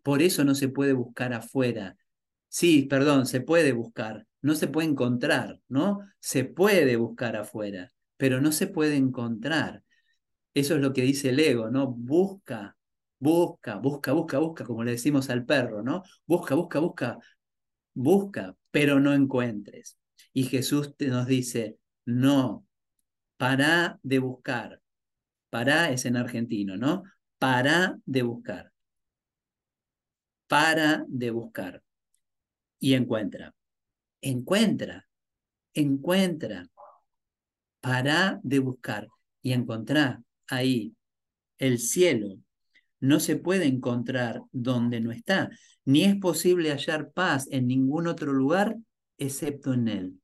[0.03, 1.97] Por eso no se puede buscar afuera.
[2.49, 6.01] Sí, perdón, se puede buscar, no se puede encontrar, ¿no?
[6.19, 9.83] Se puede buscar afuera, pero no se puede encontrar.
[10.53, 11.87] Eso es lo que dice el ego, ¿no?
[11.87, 12.77] Busca,
[13.23, 16.03] busca, busca, busca, busca, como le decimos al perro, ¿no?
[16.25, 17.19] Busca, busca, busca,
[17.93, 19.97] busca, pero no encuentres.
[20.33, 22.65] Y Jesús te nos dice, no,
[23.37, 24.81] para de buscar.
[25.49, 27.03] Para es en argentino, ¿no?
[27.39, 28.71] Para de buscar.
[30.47, 31.81] Para de buscar.
[32.79, 33.55] Y encuentra.
[34.19, 35.07] Encuentra.
[35.73, 36.67] Encuentra.
[37.79, 39.07] Para de buscar.
[39.41, 40.93] Y encontrá ahí
[41.57, 42.37] el cielo.
[43.03, 45.49] No se puede encontrar donde no está,
[45.83, 48.77] ni es posible hallar paz en ningún otro lugar
[49.17, 50.21] excepto en él.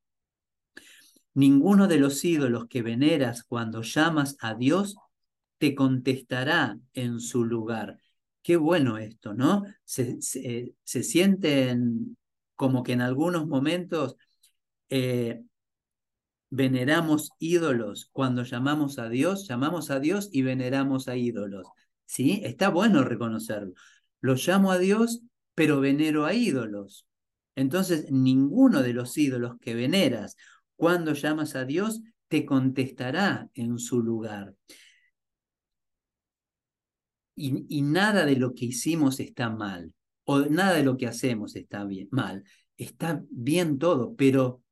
[1.34, 4.96] Ninguno de los ídolos que veneras cuando llamas a Dios
[5.58, 7.98] te contestará en su lugar.
[8.40, 9.62] Qué bueno esto, ¿no?
[9.84, 10.18] Se,
[10.82, 12.16] sienten
[12.56, 14.16] como que en algunos momentos
[14.88, 15.42] eh,
[16.48, 21.66] veneramos ídolos cuando llamamos a Dios, llamamos a Dios y veneramos a ídolos.
[22.10, 22.40] ¿Sí?
[22.42, 23.72] Está bueno reconocerlo.
[24.20, 25.22] Lo llamo a Dios,
[25.54, 27.06] pero venero a ídolos.
[27.54, 30.36] Entonces, ninguno de los ídolos que veneras
[30.74, 34.56] cuando llamas a Dios te contestará en su lugar.
[37.36, 39.94] Y, nada de lo que hicimos está mal,
[40.24, 42.42] o nada de lo que hacemos está bien, mal.
[42.76, 44.64] Está bien todo, pero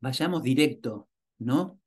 [0.00, 1.77] vayamos directo, ¿no?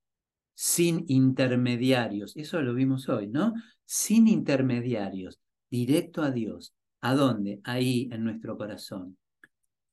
[0.63, 2.37] Sin intermediarios.
[2.37, 3.55] Eso lo vimos hoy, ¿no?
[3.83, 5.39] Sin intermediarios,
[5.71, 6.75] directo a Dios.
[7.01, 7.61] ¿A dónde?
[7.63, 9.17] Ahí en nuestro corazón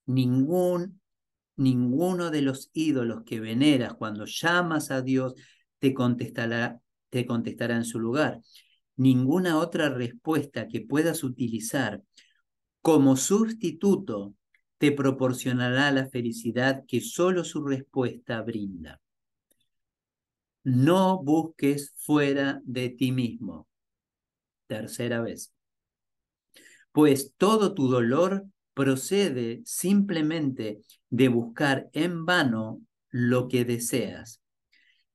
[0.04, 1.00] ningún,
[1.56, 5.34] ninguno de los ídolos que veneras cuando llamas a Dios
[5.78, 8.42] te contestará, te contestará en su lugar.
[8.96, 12.02] ninguna otra respuesta que puedas utilizar
[12.82, 14.34] como sustituto
[14.76, 19.00] te proporcionará la felicidad que solo su respuesta brinda.
[20.68, 23.66] No busques fuera de ti mismo.
[24.66, 25.50] Tercera vez.
[26.92, 34.42] Pues todo tu dolor procede simplemente de buscar en vano lo que deseas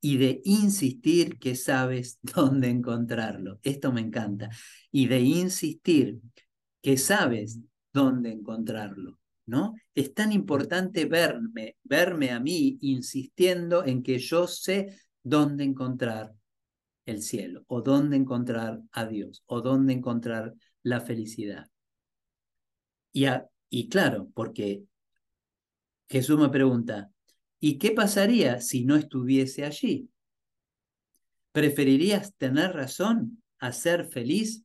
[0.02, 3.60] y de insistir que sabes dónde encontrarlo.
[3.62, 4.50] Esto me encanta.
[4.92, 6.20] Y de insistir
[6.82, 7.60] que sabes
[7.94, 9.20] dónde encontrarlo.
[9.46, 9.76] ¿No?
[9.94, 16.36] Es tan importante verme, verme a mí insistiendo en que yo sé dónde encontrar
[17.06, 21.68] el cielo, o dónde encontrar a Dios, o dónde encontrar la felicidad.
[23.12, 23.26] Y,
[23.70, 24.84] y claro, porque
[26.10, 27.12] Jesús me pregunta,
[27.60, 30.10] ¿y qué pasaría si no estuviese allí?
[31.52, 34.64] ¿Preferirías tener razón a ser feliz?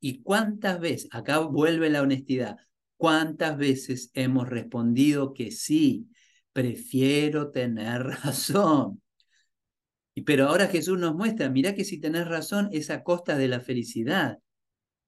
[0.00, 2.56] ¿Y cuántas veces, acá vuelve la honestidad,
[2.96, 6.08] cuántas veces hemos respondido que sí,
[6.52, 9.01] prefiero tener razón?
[10.20, 13.60] Pero ahora Jesús nos muestra, mira que si tenés razón es a costa de la
[13.60, 14.38] felicidad.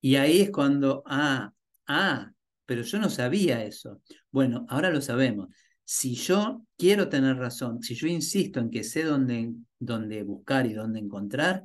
[0.01, 1.53] Y ahí es cuando, ah,
[1.87, 2.31] ah,
[2.67, 4.01] pero yo no sabía eso.
[4.31, 5.49] Bueno, ahora lo sabemos.
[5.85, 10.73] Si yo quiero tener razón, si yo insisto en que sé dónde, dónde buscar y
[10.73, 11.65] dónde encontrar,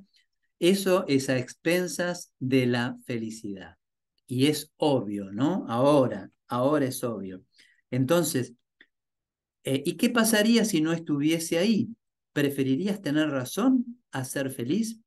[0.60, 3.78] eso es a expensas de la felicidad.
[4.28, 5.66] Y es obvio, ¿no?
[5.70, 7.44] Ahora, ahora es obvio.
[7.92, 8.54] Entonces,
[9.64, 11.90] eh, ¿y qué pasaría si no estuviese ahí?
[12.40, 15.02] ¿Preferirías tener razón a ser feliz?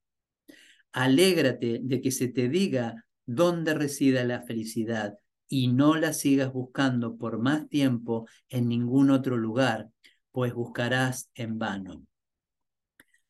[0.93, 5.15] Alégrate de que se te diga dónde reside la felicidad
[5.49, 9.89] y no la sigas buscando por más tiempo en ningún otro lugar,
[10.31, 12.05] pues buscarás en vano.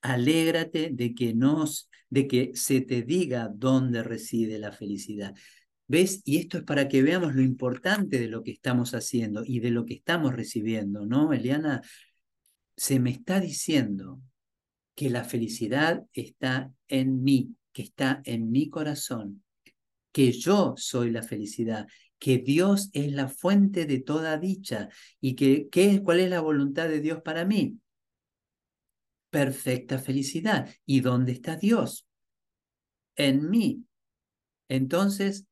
[0.00, 5.32] Alégrate de que, nos, de que se te diga dónde reside la felicidad.
[5.86, 6.22] ¿Ves?
[6.24, 9.70] Y esto es para que veamos lo importante de lo que estamos haciendo y de
[9.70, 11.82] lo que estamos recibiendo, ¿no, Eliana?
[12.76, 14.20] Se me está diciendo
[14.94, 19.42] que la felicidad está en mí, que está en mi corazón,
[20.12, 21.86] que yo soy la felicidad,
[22.18, 24.88] que Dios es la fuente de toda dicha
[25.20, 27.80] y que ¿qué, cuál es la voluntad de Dios para mí.
[29.30, 30.70] Perfecta felicidad.
[30.86, 32.06] ¿Y dónde está Dios?
[33.16, 33.84] En mí.
[34.68, 35.46] Entonces,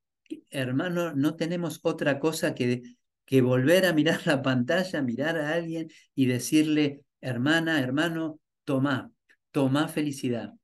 [0.51, 2.83] hermano, no tenemos otra cosa que,
[3.25, 9.11] que volver a mirar la pantalla, mirar a alguien y decirle, hermana, hermano, toma,
[9.51, 10.55] toma felicidad.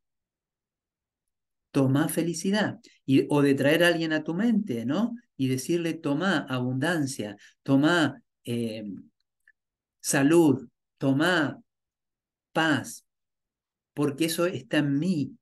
[1.70, 2.80] Toma felicidad.
[3.04, 5.14] Y, o de traer a alguien a tu mente, ¿no?
[5.36, 8.84] Y decirle, toma abundancia, toma eh,
[10.00, 11.60] salud, toma
[12.52, 13.04] paz,
[13.94, 15.36] porque eso está en mí.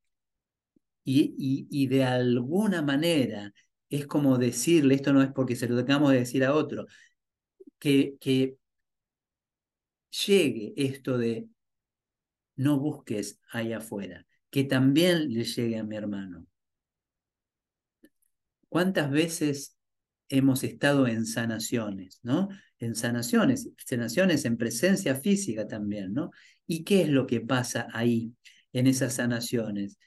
[1.05, 3.53] Y, y, y, de alguna manera
[3.91, 6.87] es como decirle, esto no es porque se lo tengamos de decir a otro,
[7.79, 8.57] que, que
[10.27, 11.49] llegue esto de
[12.57, 16.47] no busques allá afuera, que también le llegue a mi hermano.
[18.69, 19.77] ¿Cuántas veces
[20.29, 22.49] hemos estado en sanaciones, ¿no?
[22.79, 26.31] En sanaciones, sanaciones en presencia física también, ¿no?
[26.67, 28.33] ¿Y qué es lo que pasa ahí,
[28.73, 29.99] en esas sanaciones?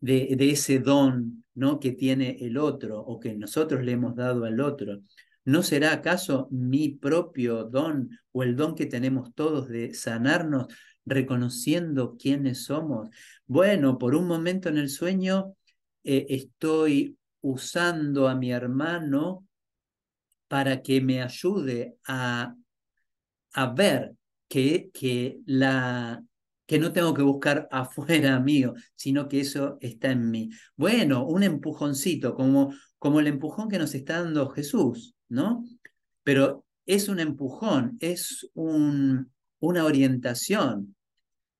[0.00, 1.78] De, de ese don, ¿no?
[1.78, 5.02] Que tiene el otro o que nosotros le hemos dado al otro.
[5.44, 10.66] ¿No será acaso mi propio don o el don que tenemos todos de sanarnos
[11.04, 13.08] reconociendo quiénes somos?
[13.46, 15.56] Bueno, por un momento en el sueño
[16.04, 19.46] eh, estoy usando a mi hermano
[20.48, 22.54] para que me ayude a,
[23.54, 24.16] a ver
[24.48, 26.22] que, que, la,
[26.66, 30.50] que no tengo que buscar afuera mío, sino que eso está en mí.
[30.76, 35.14] Bueno, un empujoncito, como, como el empujón que nos está dando Jesús.
[35.30, 35.64] ¿No?
[36.22, 40.94] Pero es un empujón, es un, una orientación,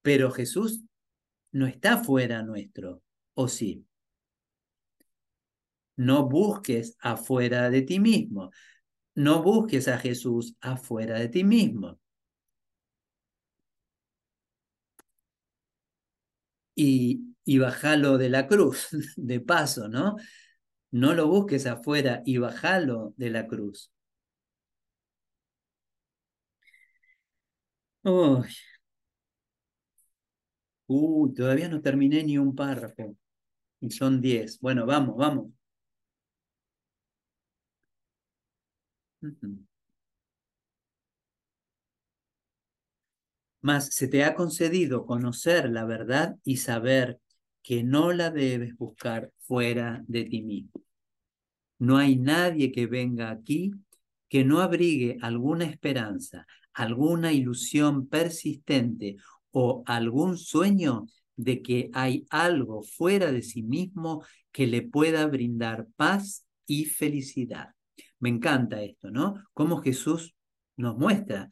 [0.02, 0.83] pero Jesús
[1.52, 3.02] no está fuera nuestro,
[3.35, 3.87] ¿o sí?
[5.97, 8.51] No busques afuera de ti mismo,
[9.14, 11.99] no busques a Jesús afuera de ti mismo.
[16.74, 20.16] Y, y bajalo de la cruz, de paso, ¿no?
[20.93, 23.91] No lo busques afuera y bajalo de la cruz.
[28.05, 28.49] Uy.
[30.88, 33.16] Uy, todavía no terminé ni un párrafo.
[33.80, 34.61] Y son diez.
[34.61, 35.49] Bueno, vamos, vamos.
[43.62, 47.18] Mas se te ha concedido conocer la verdad y saber
[47.62, 50.82] que no la debes buscar fuera de ti mismo.
[51.78, 53.72] No hay nadie que venga aquí
[54.28, 59.16] que no abrigue alguna esperanza, alguna ilusión persistente
[59.50, 61.06] o algún sueño
[61.36, 67.70] de que hay algo fuera de sí mismo que le pueda brindar paz y felicidad.
[68.20, 69.42] Me encanta esto, ¿no?
[69.52, 70.34] Cómo Jesús
[70.76, 71.50] nos muestra.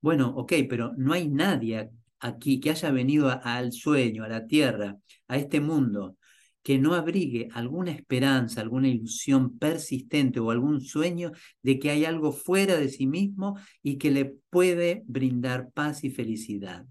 [0.00, 1.90] Bueno, ok, pero no hay nadie
[2.22, 4.96] aquí que haya venido al sueño, a la tierra,
[5.26, 6.16] a este mundo,
[6.62, 12.32] que no abrigue alguna esperanza, alguna ilusión persistente o algún sueño de que hay algo
[12.32, 16.86] fuera de sí mismo y que le puede brindar paz y felicidad.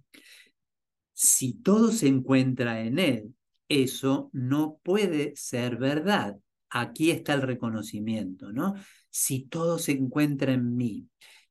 [1.13, 3.33] Si todo se encuentra en él,
[3.69, 6.37] eso no puede ser verdad.
[6.69, 8.73] Aquí está el reconocimiento, ¿no?
[9.09, 11.07] Si todo se encuentra en mí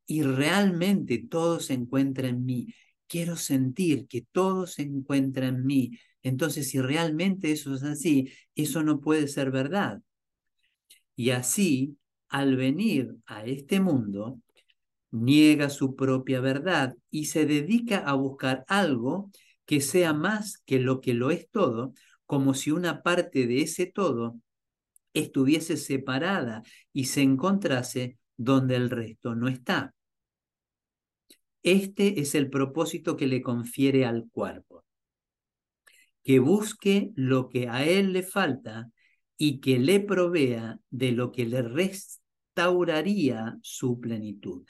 [0.06, 2.74] y realmente todo se encuentra en mí,
[3.10, 8.82] quiero sentir que todo se encuentra en mí, entonces, si realmente eso es así, eso
[8.82, 10.02] no puede ser verdad.
[11.16, 11.96] Y así,
[12.28, 14.40] al venir a este mundo,
[15.10, 19.30] niega su propia verdad y se dedica a buscar algo
[19.66, 21.94] que sea más que lo que lo es todo,
[22.26, 24.38] como si una parte de ese todo
[25.14, 29.94] estuviese separada y se encontrase donde el resto no está.
[31.62, 34.84] Este es el propósito que le confiere al cuerpo
[36.24, 38.90] que busque lo que a él le falta
[39.36, 44.64] y que le provea de lo que le restauraría su plenitud.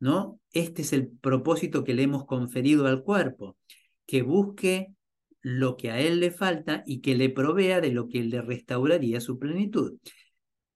[0.00, 0.40] ¿No?
[0.52, 3.56] Este es el propósito que le hemos conferido al cuerpo,
[4.06, 4.94] que busque
[5.40, 9.20] lo que a él le falta y que le provea de lo que le restauraría
[9.20, 9.98] su plenitud.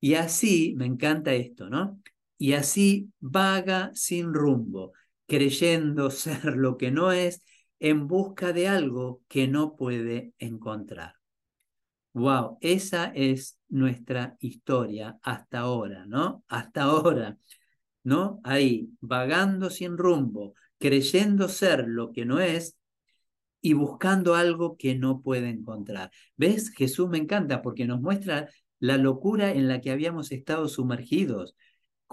[0.00, 2.00] Y así, me encanta esto, ¿no?
[2.36, 4.92] Y así vaga sin rumbo,
[5.26, 7.42] creyendo ser lo que no es
[7.80, 11.14] en busca de algo que no puede encontrar.
[12.14, 16.44] Wow, esa es nuestra historia hasta ahora, ¿no?
[16.46, 17.38] Hasta ahora,
[18.04, 18.40] ¿no?
[18.44, 22.76] Ahí, vagando sin rumbo, creyendo ser lo que no es
[23.62, 26.10] y buscando algo que no puede encontrar.
[26.36, 26.70] ¿Ves?
[26.70, 28.48] Jesús me encanta porque nos muestra
[28.78, 31.54] la locura en la que habíamos estado sumergidos.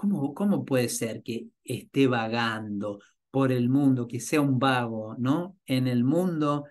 [0.00, 5.58] ¿Cómo, cómo puede ser que esté vagando por el mundo, que sea un vago, ¿no?
[5.66, 6.64] En el mundo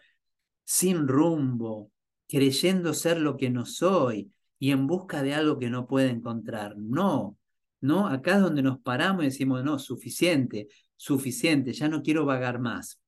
[0.64, 1.92] sin rumbo,
[2.28, 6.76] creyendo ser lo que no soy y en busca de algo que no puede encontrar.
[6.78, 7.38] No,
[7.82, 12.60] no, acá es donde nos paramos y decimos, no, suficiente, suficiente, ya no quiero vagar
[12.60, 13.00] más.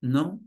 [0.00, 0.40] ¿No?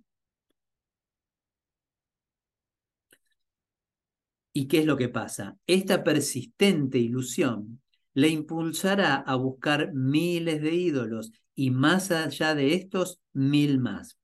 [4.53, 5.55] ¿Y qué es lo que pasa?
[5.67, 7.79] Esta persistente ilusión
[8.17, 14.17] le impulsará a buscar miles de ídolos y más allá de estos, mil más.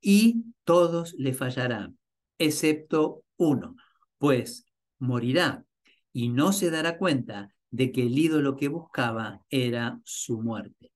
[0.00, 1.98] Y todos le fallarán,
[2.38, 3.76] excepto uno,
[4.16, 4.64] pues
[4.98, 5.66] morirá
[6.14, 10.90] y no se dará cuenta de que el ídolo que buscaba era su muerte.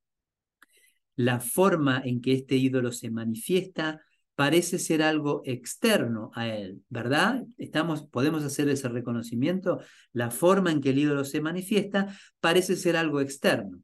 [1.17, 4.01] La forma en que este ídolo se manifiesta
[4.41, 7.45] parece ser algo externo a él, ¿verdad?
[7.59, 9.81] Estamos, podemos hacer ese reconocimiento.
[10.15, 13.83] La forma en que el ídolo se manifiesta parece ser algo externo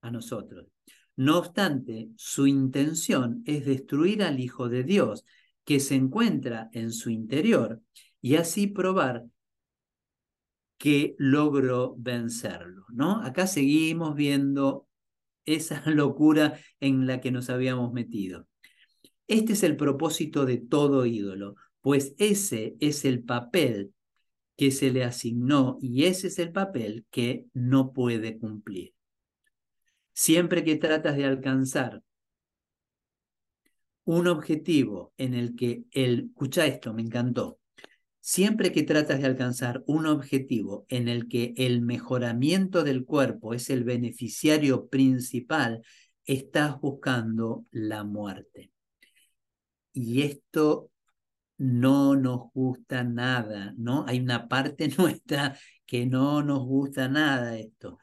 [0.00, 0.66] a nosotros.
[1.14, 5.24] No obstante, su intención es destruir al Hijo de Dios,
[5.64, 7.80] que se encuentra en su interior,
[8.20, 9.22] y así probar
[10.76, 13.22] que logró vencerlo, ¿no?
[13.22, 14.88] Acá seguimos viendo
[15.44, 18.48] esa locura en la que nos habíamos metido.
[19.26, 23.94] Este es el propósito de todo ídolo, pues ese es el papel
[24.56, 28.94] que se le asignó y ese es el papel que no puede cumplir.
[30.12, 32.02] Siempre que tratas de alcanzar
[34.04, 37.58] un objetivo en el que el, escucha esto, me encantó,
[38.20, 43.70] siempre que tratas de alcanzar un objetivo en el que el mejoramiento del cuerpo es
[43.70, 45.82] el beneficiario principal,
[46.26, 48.73] estás buscando la muerte.
[49.94, 50.90] Y esto
[51.58, 54.04] no nos gusta nada, ¿no?
[54.06, 57.98] Hay una parte nuestra que no nos gusta nada esto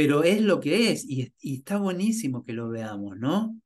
[0.00, 3.56] pero es lo que es y, está buenísimo que lo veamos, ¿no?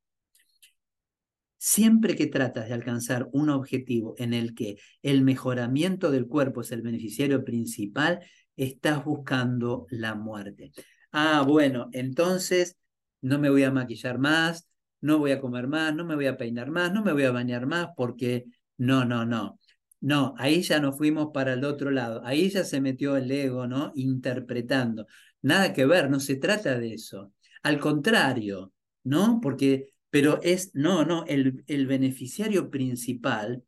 [1.58, 6.72] Siempre que tratas de alcanzar un objetivo en el que el mejoramiento del cuerpo es
[6.72, 8.20] el beneficiario principal,
[8.56, 10.72] estás buscando la muerte.
[11.12, 12.76] Ah, bueno, entonces
[13.22, 14.68] no me voy a maquillar más,
[15.04, 17.30] no voy a comer más, no me voy a peinar más, no me voy a
[17.30, 18.46] bañar más porque
[18.78, 19.60] no, no, no.
[20.00, 22.22] No, ahí ya nos fuimos para el otro lado.
[22.24, 23.92] Ahí ya se metió el ego, ¿no?
[23.96, 25.06] Interpretando.
[25.42, 27.32] Nada que ver, no se trata de eso.
[27.62, 29.40] Al contrario, ¿no?
[29.42, 33.62] Porque, pero es, no, no, el, el beneficiario principal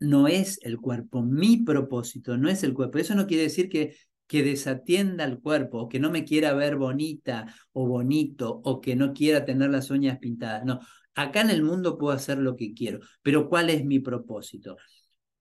[0.00, 2.98] no es el cuerpo, mi propósito no es el cuerpo.
[2.98, 3.96] Eso no quiere decir que,
[4.32, 8.96] que desatienda al cuerpo, o que no me quiera ver bonita o bonito, o que
[8.96, 10.64] no quiera tener las uñas pintadas.
[10.64, 10.80] No,
[11.14, 14.78] acá en el mundo puedo hacer lo que quiero, pero ¿cuál es mi propósito?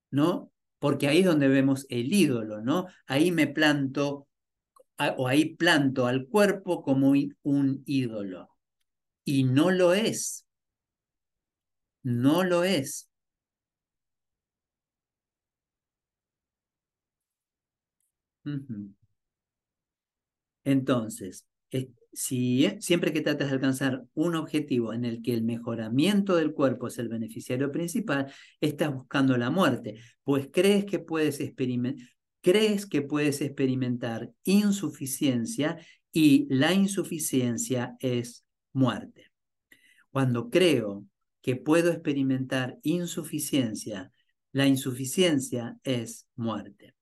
[0.10, 0.52] ¿No?
[0.78, 2.88] Porque ahí es donde vemos el ídolo, ¿no?
[3.08, 4.28] Ahí me planto,
[4.98, 7.14] o ahí planto al cuerpo como
[7.44, 8.50] un ídolo.
[9.24, 10.46] Y no lo es.
[12.04, 13.10] No lo es.
[20.64, 21.48] Entonces,
[22.14, 26.88] si siempre que tratas de alcanzar un objetivo en el que el mejoramiento del cuerpo
[26.88, 32.08] es el beneficiario principal, estás buscando la muerte, pues crees que puedes experimentar,
[32.42, 35.78] crees que puedes experimentar insuficiencia
[36.12, 39.32] y la insuficiencia es muerte.
[40.10, 41.06] Cuando creo
[41.42, 44.12] que puedo experimentar insuficiencia,
[44.52, 46.94] la insuficiencia es muerte.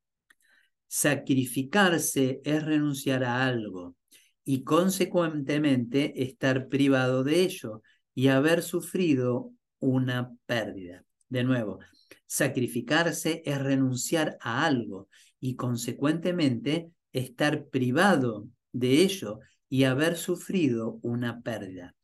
[0.91, 3.95] Sacrificarse es renunciar a algo
[4.43, 7.83] y consecuentemente estar privado de ello
[8.15, 11.05] y haber sufrido una pérdida.
[11.29, 11.77] De nuevo,
[12.25, 15.09] sacrificarse es renunciar a algo
[15.39, 21.95] y consecuentemente estar privado de ello y haber sufrido una pérdida.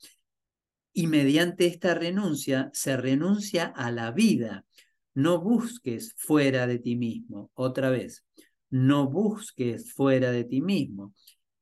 [0.94, 4.64] Y mediante esta renuncia se renuncia a la vida.
[5.16, 7.50] No busques fuera de ti mismo.
[7.56, 8.24] Otra vez,
[8.76, 11.14] no busques fuera de ti mismo.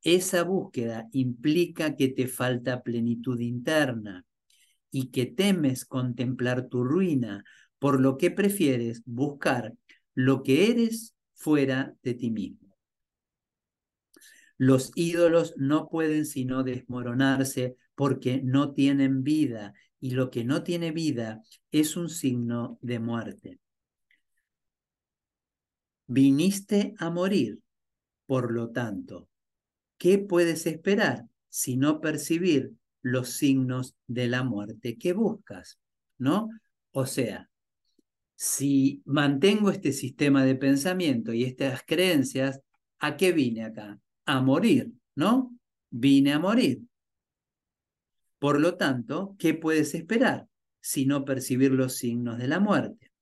[0.02, 4.26] Esa búsqueda implica que te falta plenitud interna
[4.90, 7.44] y que temes contemplar tu ruina,
[7.78, 9.76] por lo que prefieres buscar
[10.16, 12.76] lo que eres fuera de ti mismo.
[14.58, 20.90] Los ídolos no pueden sino desmoronarse porque no tienen vida y lo que no tiene
[20.92, 23.60] vida es un signo de muerte.
[26.08, 27.60] Viniste a morir,
[28.26, 29.30] por lo tanto,
[29.98, 35.80] ¿qué puedes esperar si no percibir los signos de la muerte que buscas?
[36.18, 36.50] ¿No?
[36.92, 37.50] O sea,
[38.36, 42.62] si mantengo este sistema de pensamiento y estas creencias,
[43.00, 44.00] ¿a qué vine acá?
[44.26, 45.58] A morir, ¿no?
[45.90, 46.82] Vine a morir.
[48.40, 50.50] Por lo tanto, ¿qué puedes esperar
[50.82, 53.13] si no percibir los signos de la muerte?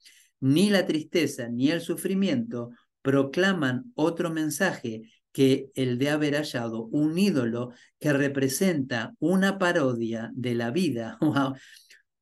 [0.42, 2.72] Ni la tristeza ni el sufrimiento
[3.02, 10.56] proclaman otro mensaje que el de haber hallado un ídolo que representa una parodia de
[10.56, 11.18] la vida,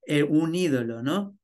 [0.05, 1.37] eh, un ídolo, ¿no?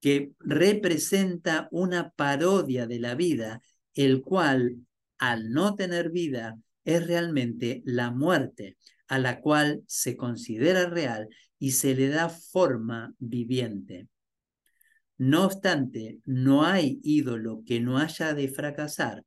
[0.00, 3.60] Que representa una parodia de la vida,
[3.94, 4.76] el cual,
[5.18, 8.76] al no tener vida, es realmente la muerte,
[9.08, 14.06] a la cual se considera real y se le da forma viviente.
[15.18, 19.24] No obstante, no hay ídolo que no haya de fracasar,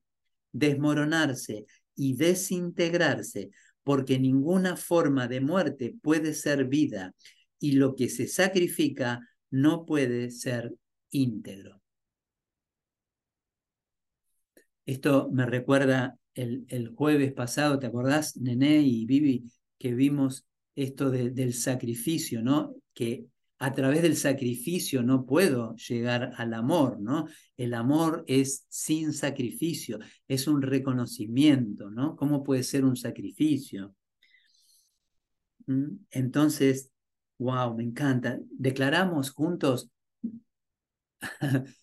[0.54, 1.66] desmoronarse
[1.96, 3.50] y desintegrarse,
[3.84, 7.14] porque ninguna forma de muerte puede ser vida
[7.60, 9.20] y lo que se sacrifica
[9.50, 10.74] no puede ser
[11.10, 11.82] íntegro.
[14.86, 19.44] Esto me recuerda el, jueves pasado, ¿te acordás, Nené y Vivi,
[19.78, 22.76] que vimos esto del sacrificio, ¿no?
[22.94, 23.26] Que
[23.62, 27.28] a través del sacrificio no puedo llegar al amor, ¿no?
[27.56, 32.16] El amor es sin sacrificio, es un reconocimiento, ¿no?
[32.16, 33.94] ¿Cómo puede ser un sacrificio?
[35.68, 35.90] ¿Mm?
[36.10, 36.90] Entonces,
[37.38, 38.40] wow, me encanta.
[38.50, 39.92] Declaramos juntos,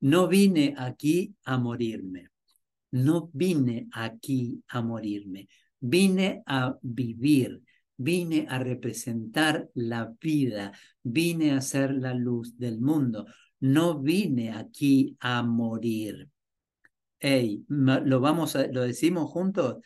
[0.00, 2.30] no vine aquí a morirme,
[2.90, 5.46] no vine aquí a morirme,
[5.78, 7.62] vine a vivir
[8.02, 10.72] vine a representar la vida,
[11.02, 13.26] vine a ser la luz del mundo,
[13.60, 16.28] no vine aquí a morir.
[17.18, 19.76] Hey, lo vamos a, lo decimos juntos,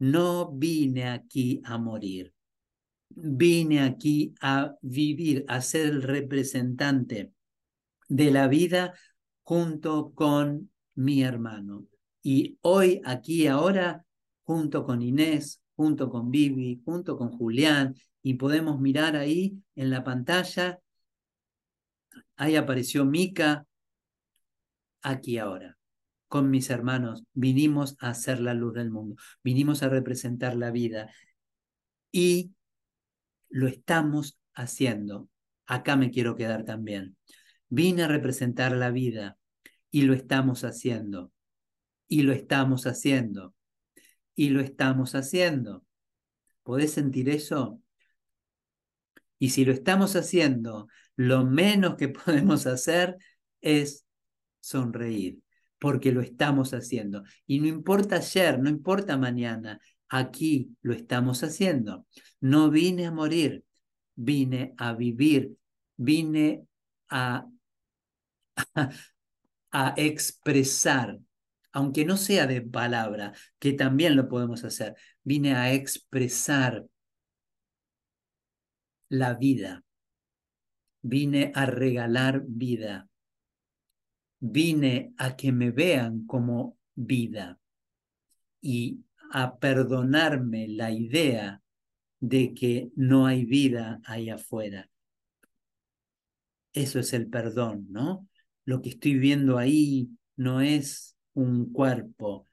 [0.00, 2.34] no vine aquí a morir.
[3.08, 7.32] Vine aquí a vivir, a ser el representante
[8.08, 8.94] de la vida
[9.42, 11.86] junto con mi hermano.
[12.22, 14.04] Y hoy, aquí, ahora,
[14.44, 20.04] junto con Inés, junto con Vivi, junto con Julián, y podemos mirar ahí en la
[20.04, 20.78] pantalla,
[22.36, 23.66] ahí apareció Mica,
[25.02, 25.76] aquí ahora.
[26.28, 31.10] Con mis hermanos vinimos a hacer la luz del mundo, vinimos a representar la vida
[32.12, 32.52] y
[33.48, 35.28] lo estamos haciendo.
[35.66, 37.16] Acá me quiero quedar también.
[37.68, 39.36] Vine a representar la vida
[39.90, 41.32] y lo estamos haciendo.
[42.06, 43.52] Y lo estamos haciendo
[44.34, 45.84] y lo estamos haciendo.
[46.62, 47.80] ¿Podés sentir eso?
[49.38, 53.16] Y si lo estamos haciendo, lo menos que podemos hacer
[53.60, 54.06] es
[54.60, 55.40] sonreír,
[55.78, 57.24] porque lo estamos haciendo.
[57.46, 62.06] Y no importa ayer, no importa mañana, aquí lo estamos haciendo.
[62.40, 63.64] No vine a morir,
[64.14, 65.56] vine a vivir,
[65.96, 66.66] vine
[67.08, 67.46] a,
[69.72, 71.18] a, expresar,
[71.72, 74.94] aunque no sea de palabra, que también lo podemos hacer,
[75.24, 76.86] vine a expresar
[79.08, 79.84] la vida,
[81.02, 83.08] vine a regalar vida,
[84.38, 87.58] vine a que me vean como vida
[88.60, 89.00] y
[89.30, 91.62] a perdonarme la idea
[92.20, 94.88] de que no hay vida ahí afuera.
[96.72, 98.28] Eso es el perdón, ¿no?
[98.64, 102.46] Lo que estoy viendo ahí no es un cuerpo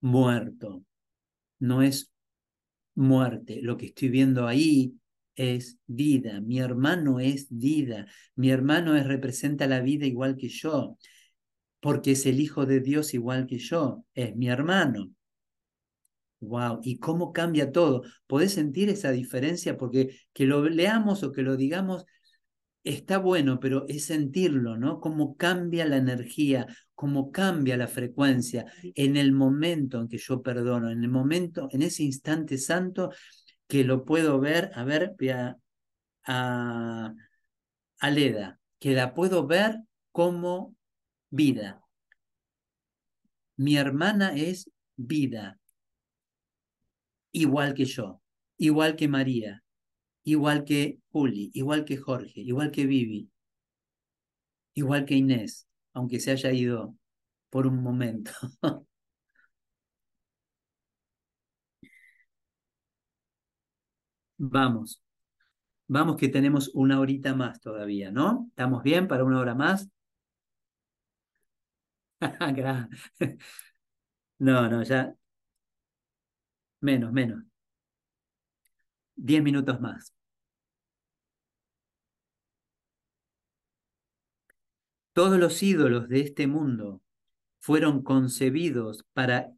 [0.00, 0.84] muerto,
[1.58, 2.12] no es
[2.94, 3.60] muerte.
[3.62, 4.94] Lo que estoy viendo ahí
[5.34, 6.40] es vida.
[6.40, 8.06] Mi hermano es vida.
[8.34, 10.98] Mi hermano es, representa la vida igual que yo,
[11.80, 14.04] porque es el Hijo de Dios igual que yo.
[14.14, 15.10] Es mi hermano.
[16.40, 18.02] Wow, y cómo cambia todo.
[18.28, 22.04] Podés sentir esa diferencia porque que lo leamos o que lo digamos
[22.84, 25.00] está bueno, pero es sentirlo, ¿no?
[25.00, 30.90] Cómo cambia la energía, cómo cambia la frecuencia en el momento en que yo perdono,
[30.90, 33.10] en el momento, en ese instante santo
[33.66, 35.14] que lo puedo ver, a ver,
[36.24, 37.14] a,
[38.00, 39.76] a Leda, que la puedo ver
[40.12, 40.74] como
[41.30, 41.82] vida.
[43.56, 45.58] Mi hermana es vida,
[47.32, 48.22] igual que yo,
[48.56, 49.62] igual que María,
[50.32, 53.30] igual que Juli, igual que Jorge, igual que Vivi,
[54.74, 56.96] igual que Inés, aunque se haya ido
[57.50, 58.32] por un momento.
[64.38, 65.00] Vamos,
[65.88, 68.46] vamos que tenemos una horita más todavía, ¿no?
[68.50, 69.88] ¿Estamos bien para una hora más?
[74.38, 75.14] no, no, ya.
[76.80, 77.44] Menos, menos.
[79.16, 80.14] Diez minutos más.
[85.18, 87.02] Todos los ídolos de este mundo
[87.58, 89.50] fueron concebidos para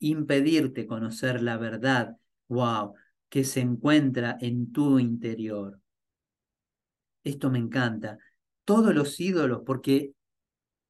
[0.00, 2.16] impedirte conocer la verdad,
[2.48, 2.94] wow,
[3.28, 5.80] que se encuentra en tu interior.
[7.22, 8.18] Esto me encanta.
[8.64, 10.14] Todos los ídolos, porque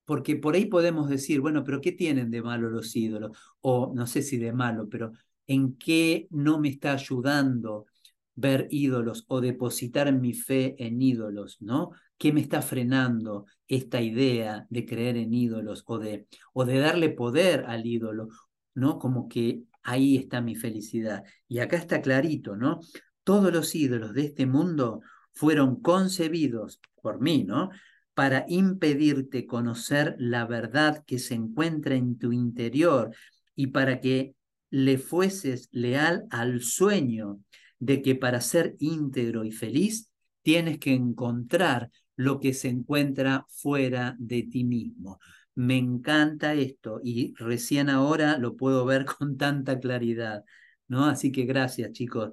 [0.06, 3.36] porque por ahí podemos decir, bueno, pero ¿qué tienen de malo los ídolos?
[3.60, 5.12] O no sé si de malo, pero
[5.46, 7.84] ¿en qué no me está ayudando
[8.34, 11.90] ver ídolos o depositar mi fe en ídolos, ¿no?
[12.18, 17.10] ¿Qué me está frenando esta idea de creer en ídolos o de, o de darle
[17.10, 18.28] poder al ídolo,
[18.74, 18.98] ¿no?
[18.98, 21.22] Como que ahí está mi felicidad.
[21.46, 22.80] Y acá está clarito, ¿no?
[23.24, 25.00] Todos los ídolos de este mundo
[25.32, 27.70] fueron concebidos por mí, ¿no?
[28.14, 33.14] Para impedirte conocer la verdad que se encuentra en tu interior
[33.54, 34.34] y para que
[34.70, 37.38] le fueses leal al sueño
[37.78, 40.10] de que para ser íntegro y feliz
[40.42, 45.20] tienes que encontrar lo que se encuentra fuera de ti mismo.
[45.54, 50.44] Me encanta esto y recién ahora lo puedo ver con tanta claridad,
[50.88, 51.06] ¿no?
[51.06, 52.32] Así que gracias, chicos.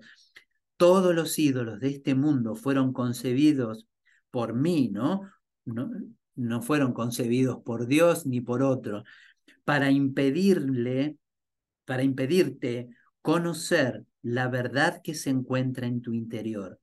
[0.77, 3.87] Todos los ídolos de este mundo fueron concebidos
[4.31, 5.21] por mí, ¿no?
[5.65, 5.91] No,
[6.33, 9.03] no fueron concebidos por Dios ni por otro,
[9.63, 11.15] para impedirle,
[11.85, 12.89] para impedirte
[13.21, 16.79] conocer la verdad que se encuentra en tu interior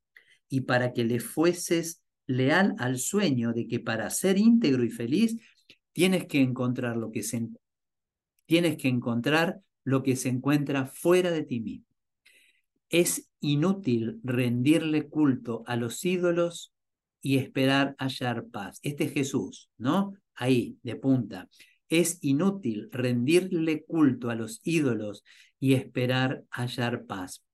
[0.48, 5.36] y para que le fueses leal al sueño de que para ser íntegro y feliz
[5.92, 7.48] tienes que encontrar lo que se
[8.46, 11.86] tienes que encontrar lo que se encuentra fuera de ti mismo.
[12.88, 16.72] Es inútil rendirle culto a los ídolos
[17.20, 18.78] y esperar hallar paz.
[18.82, 20.14] Este es Jesús, ¿no?
[20.34, 21.48] Ahí, de punta.
[21.88, 25.24] Es inútil rendirle culto a los ídolos
[25.58, 27.44] y esperar hallar paz.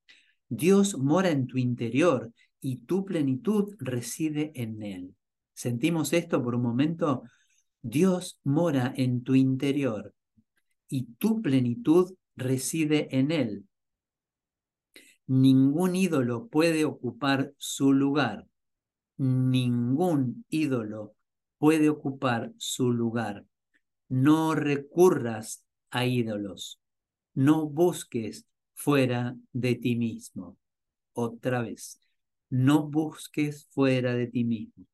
[0.48, 5.14] Dios mora en tu interior y tu plenitud reside en Él.
[5.54, 7.22] ¿Sentimos esto por un momento?
[7.82, 10.14] Dios mora en tu interior
[10.88, 13.64] y tu plenitud reside en Él.
[15.26, 18.46] Ningún ídolo puede ocupar su lugar.
[19.18, 21.14] Ningún ídolo
[21.59, 23.44] puede ocupar su lugar.
[24.09, 26.80] No recurras a ídolos.
[27.34, 30.56] No busques fuera de ti mismo.
[31.12, 32.00] Otra vez,
[32.51, 34.86] no busques fuera de ti mismo.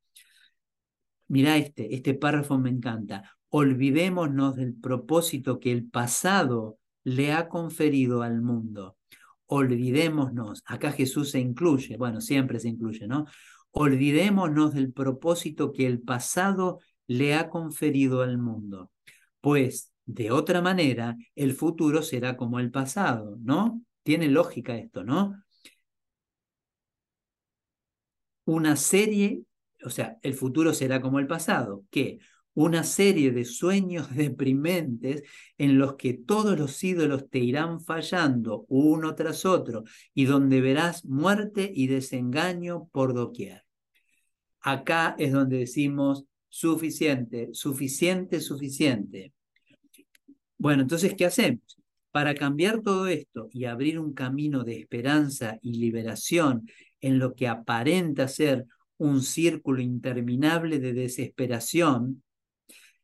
[1.28, 3.36] Mira este, este párrafo me encanta.
[3.48, 8.96] Olvidémonos del propósito que el pasado le ha conferido al mundo.
[9.46, 13.26] Olvidémonos, acá Jesús se incluye, bueno, siempre se incluye, ¿no?
[13.70, 18.90] Olvidémonos del propósito que el pasado le ha conferido al mundo.
[19.40, 23.82] Pues de otra manera, el futuro será como el pasado, ¿no?
[24.02, 25.43] Tiene lógica esto, ¿no?
[28.44, 29.42] Una serie,
[29.84, 32.18] o sea, el futuro será como el pasado, que
[32.54, 35.22] una serie de sueños deprimentes
[35.58, 39.84] en los que todos los ídolos te irán fallando uno tras otro
[40.14, 43.64] y donde verás muerte y desengaño por doquier.
[44.60, 49.32] Acá es donde decimos suficiente, suficiente, suficiente.
[50.56, 51.76] Bueno, entonces, ¿qué hacemos?
[52.10, 56.66] Para cambiar todo esto y abrir un camino de esperanza y liberación
[57.06, 62.22] en lo que aparenta ser un círculo interminable de desesperación,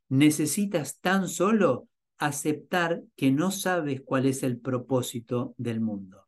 [0.08, 1.88] necesitas tan solo
[2.18, 6.26] aceptar que no sabes cuál es el propósito del mundo.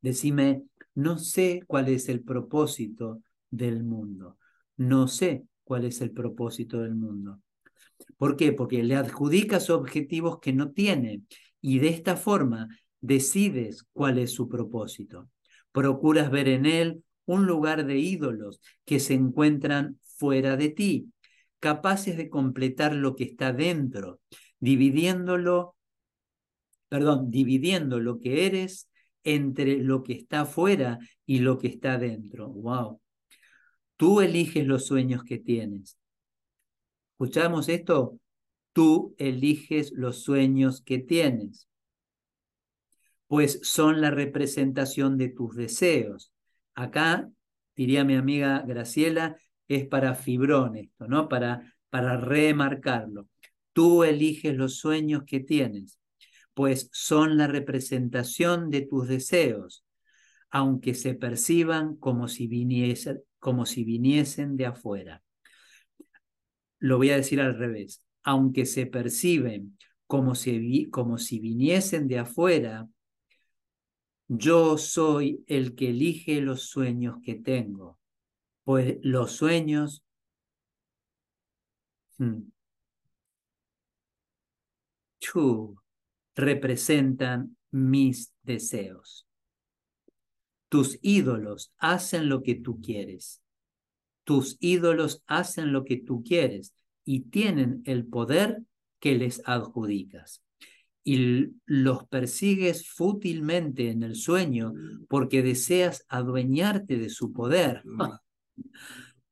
[0.00, 0.64] Decime,
[0.94, 4.38] no sé cuál es el propósito del mundo.
[4.76, 7.40] No sé cuál es el propósito del mundo.
[8.16, 8.52] ¿Por qué?
[8.52, 11.22] Porque le adjudicas objetivos que no tiene
[11.60, 12.68] y de esta forma
[13.00, 15.28] decides cuál es su propósito.
[15.72, 21.12] Procuras ver en él un lugar de ídolos que se encuentran fuera de ti,
[21.60, 24.20] capaces de completar lo que está dentro,
[24.58, 25.76] dividiéndolo,
[26.88, 28.88] perdón, dividiendo lo que eres
[29.22, 32.48] entre lo que está fuera y lo que está dentro.
[32.48, 33.00] Wow.
[33.96, 35.98] Tú eliges los sueños que tienes.
[37.12, 38.18] ¿Escuchamos esto?
[38.72, 41.68] Tú eliges los sueños que tienes,
[43.26, 46.32] pues son la representación de tus deseos.
[46.74, 47.28] Acá,
[47.76, 49.36] diría mi amiga Graciela,
[49.68, 51.28] es para fibrón esto, ¿no?
[51.28, 53.28] Para, para remarcarlo.
[53.72, 55.98] Tú eliges los sueños que tienes,
[56.54, 59.84] pues son la representación de tus deseos,
[60.50, 65.22] aunque se perciban como si, viniesen, como si viniesen de afuera.
[66.80, 68.02] Lo voy a decir al revés.
[68.22, 72.88] Aunque se perciben como si, como si viniesen de afuera,
[74.32, 77.98] yo soy el que elige los sueños que tengo,
[78.62, 80.04] pues los sueños
[82.18, 82.42] hmm,
[86.36, 89.26] representan mis deseos.
[90.68, 93.42] Tus ídolos hacen lo que tú quieres.
[94.22, 96.72] Tus ídolos hacen lo que tú quieres
[97.04, 98.62] y tienen el poder
[99.00, 100.40] que les adjudicas.
[101.02, 104.74] Y los persigues fútilmente en el sueño
[105.08, 107.82] porque deseas adueñarte de su poder.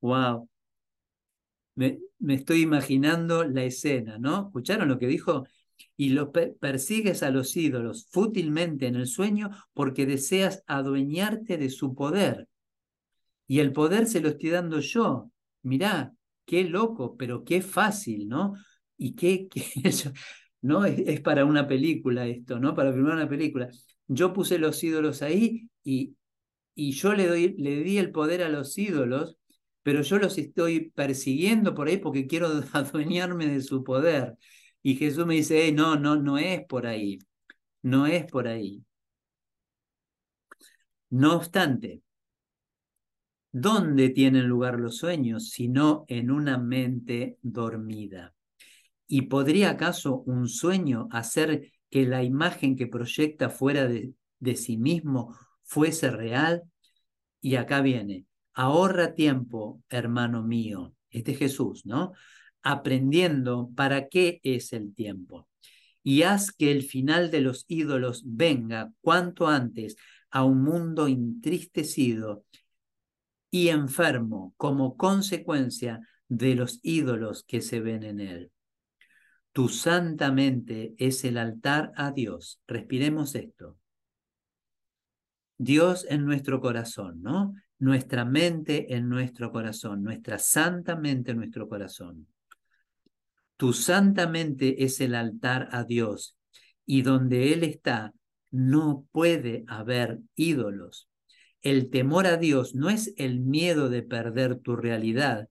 [0.01, 0.49] wow.
[1.75, 4.47] Me, me, estoy imaginando la escena, ¿no?
[4.47, 5.45] ¿Escucharon lo que dijo?
[5.97, 6.29] Y los
[6.61, 12.49] persigues a los ídolos fútilmente en el sueño porque deseas adueñarte de su poder.
[13.47, 15.31] Y el poder se lo estoy dando yo.
[15.63, 16.13] Mirá,
[16.45, 18.55] qué loco, pero qué fácil, ¿no?
[18.97, 19.49] Y qué,
[20.63, 20.85] ¿no?
[20.85, 22.75] Es, para una película esto, ¿no?
[22.75, 23.69] Para filmar una película.
[24.07, 26.17] Yo puse los ídolos ahí y,
[26.75, 29.39] y yo le, doy, le di el poder a los ídolos,
[29.83, 34.37] pero yo los estoy persiguiendo por ahí porque quiero adueñarme de su poder.
[34.83, 37.19] Y Jesús me dice, no, no, no es por ahí,
[37.83, 38.85] no es por ahí.
[41.11, 42.03] No obstante,
[43.53, 48.35] ¿Dónde tienen lugar los sueños sino en una mente dormida?
[49.11, 54.15] ¿Y podría acaso un sueño hacer que la imagen que proyecta fuera de,
[54.55, 56.63] sí mismo fuese real?
[57.41, 62.13] Y acá viene, ahorra tiempo, hermano mío, este es Jesús, ¿no?
[62.63, 65.49] Aprendiendo para qué es el tiempo.
[66.03, 69.97] Y haz que el final de los ídolos venga cuanto antes
[70.31, 72.45] a un mundo entristecido
[73.51, 78.53] y enfermo como consecuencia de los ídolos que se ven en él.
[79.59, 82.63] Tu santa mente es el altar a Dios.
[82.69, 83.77] Respiremos esto.
[85.57, 87.57] Dios en nuestro corazón, ¿no?
[87.81, 92.29] Nuestra mente en nuestro corazón, nuestra santa mente en nuestro corazón.
[93.57, 96.37] Tu santa mente es el altar a Dios
[96.87, 98.15] y donde Él está
[98.53, 101.09] no puede haber ídolos.
[101.63, 105.49] El temor a Dios no es el miedo de perder tu realidad,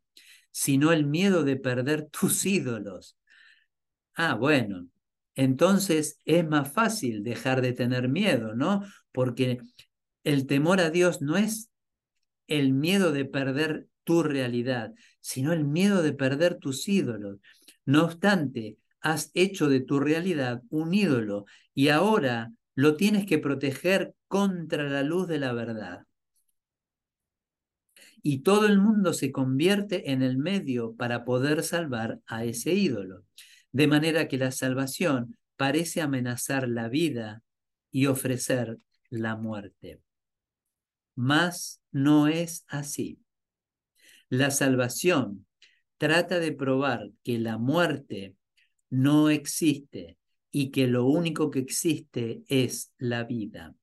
[0.52, 3.18] sino el miedo de perder tus ídolos.
[4.18, 4.88] Ah, bueno,
[5.36, 8.84] entonces es más fácil dejar de tener miedo, ¿no?
[9.14, 9.60] Porque
[10.26, 11.72] el temor a Dios no es
[12.48, 17.40] el miedo de perder tu realidad, sino el miedo de perder tus ídolos.
[17.86, 21.46] No obstante, has hecho de tu realidad un ídolo
[21.76, 26.08] y ahora lo tienes que proteger contra la luz de la verdad.
[28.24, 33.24] y todo el mundo se convierte en el medio para poder salvar a ese ídolo.
[33.72, 37.44] De manera que la salvación parece amenazar la vida
[37.92, 38.78] y ofrecer
[39.10, 40.02] la muerte.
[41.16, 43.20] Mas no es así.
[44.30, 45.48] La salvación
[45.98, 48.36] trata de probar que la muerte
[48.90, 50.18] no existe
[50.52, 53.76] y que lo único que existe es la vida.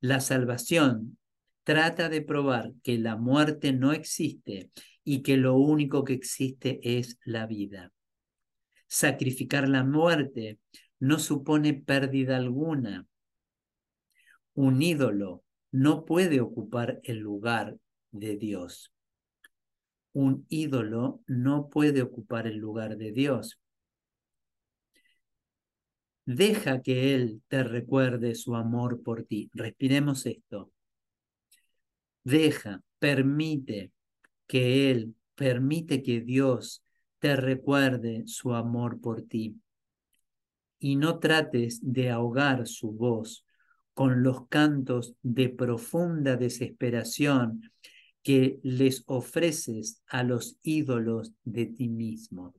[0.00, 1.18] La salvación
[1.64, 4.70] trata de probar que la muerte no existe
[5.04, 7.92] y que lo único que existe es la vida.
[8.88, 10.58] Sacrificar la muerte
[10.98, 13.06] no supone pérdida alguna.
[14.54, 17.76] Un ídolo no puede ocupar el lugar
[18.10, 18.92] de Dios.
[20.12, 23.60] Un ídolo no puede ocupar el lugar de Dios.
[26.24, 29.50] Deja que Él te recuerde su amor por ti.
[29.52, 30.72] Respiremos esto.
[32.24, 33.92] Deja, permite
[34.46, 36.82] que Él, permite que Dios
[37.18, 39.60] te recuerde su amor por ti.
[40.78, 43.44] Y no trates de ahogar su voz
[43.94, 47.62] con los cantos de profunda desesperación
[48.22, 52.54] que les ofreces a los ídolos de ti mismo.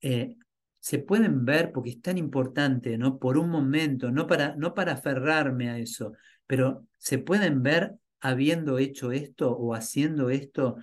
[0.00, 0.36] Eh,
[0.80, 3.18] se pueden ver porque es tan importante, ¿no?
[3.18, 6.12] Por un momento, no para, no para aferrarme a eso,
[6.46, 10.76] pero se pueden ver habiendo hecho esto o haciendo esto,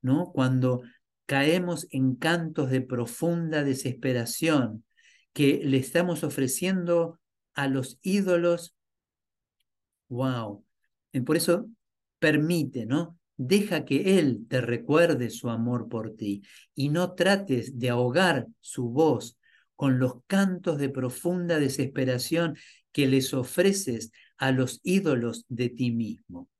[0.00, 0.32] ¿no?
[0.32, 0.82] Cuando
[1.32, 4.84] caemos en cantos de profunda desesperación
[5.32, 7.20] que le estamos ofreciendo
[7.54, 8.76] a los ídolos.
[10.10, 10.62] Wow.
[11.24, 11.70] Por eso
[12.18, 13.18] permite, ¿no?
[13.38, 16.42] Deja que Él te recuerde su amor por ti
[16.74, 19.38] y no trates de ahogar su voz
[19.74, 22.58] con los cantos de profunda desesperación
[22.92, 26.50] que les ofreces a los ídolos de ti mismo.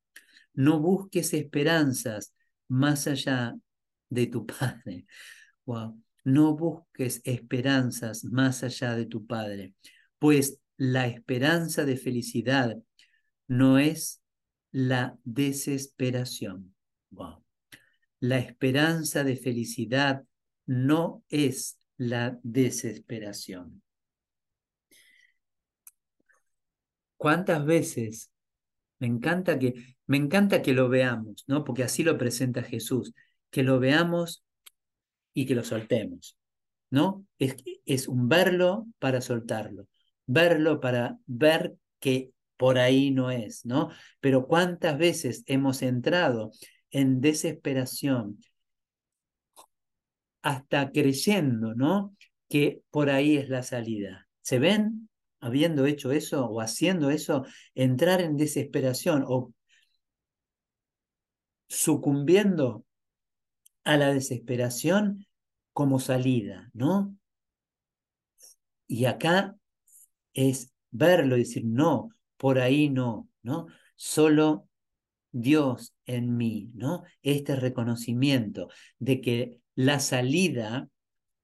[0.55, 2.33] No busques esperanzas
[2.67, 3.53] más allá
[4.13, 5.05] de tu Padre.
[6.23, 9.73] No busques esperanzas más allá de tu Padre,
[10.19, 12.77] pues la esperanza de felicidad
[13.47, 14.21] no es
[14.71, 16.73] la desesperación.
[18.19, 20.23] La esperanza de felicidad
[20.65, 23.81] no es la desesperación.
[27.17, 28.31] ¿Cuántas veces?
[28.99, 31.63] Me encanta que, me encanta que lo veamos, ¿no?
[31.63, 33.13] Porque así lo presenta Jesús,
[33.53, 34.43] que lo veamos
[35.31, 36.35] y que lo soltemos,
[36.89, 37.23] ¿no?
[37.37, 39.87] Es, es un verlo para soltarlo,
[40.25, 43.91] verlo para ver que por ahí no es, ¿no?
[44.19, 46.51] Pero cuántas veces hemos entrado
[46.89, 48.39] en desesperación,
[50.41, 52.15] hasta creyendo, ¿no?
[52.49, 54.27] Que por ahí es la salida.
[54.41, 57.45] ¿Se ven habiendo hecho eso o haciendo eso?
[57.75, 59.53] Entrar en desesperación o
[61.67, 62.83] sucumbiendo
[63.83, 65.25] a la desesperación
[65.73, 67.15] como salida, ¿no?
[68.87, 69.55] Y acá
[70.33, 73.67] es verlo y decir, no, por ahí no, ¿no?
[73.95, 74.67] Solo
[75.31, 77.03] Dios en mí, ¿no?
[77.21, 78.69] Este reconocimiento
[78.99, 80.89] de que la salida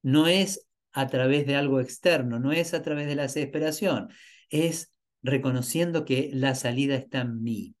[0.02, 4.08] no es a través de algo externo, no es a través de la desesperación,
[4.48, 7.74] es reconociendo que la salida está en mí,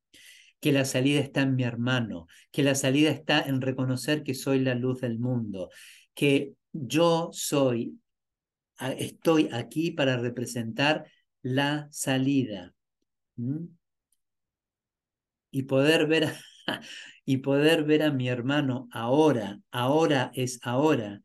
[0.60, 4.60] que la salida está en mi hermano, que la salida está en reconocer que soy
[4.60, 5.70] la luz del mundo,
[6.14, 7.98] que yo soy,
[8.78, 11.06] estoy aquí para representar
[11.42, 12.74] la salida.
[15.50, 16.34] Y poder ver
[17.24, 21.22] y poder ver a mi hermano ahora, ahora es ahora,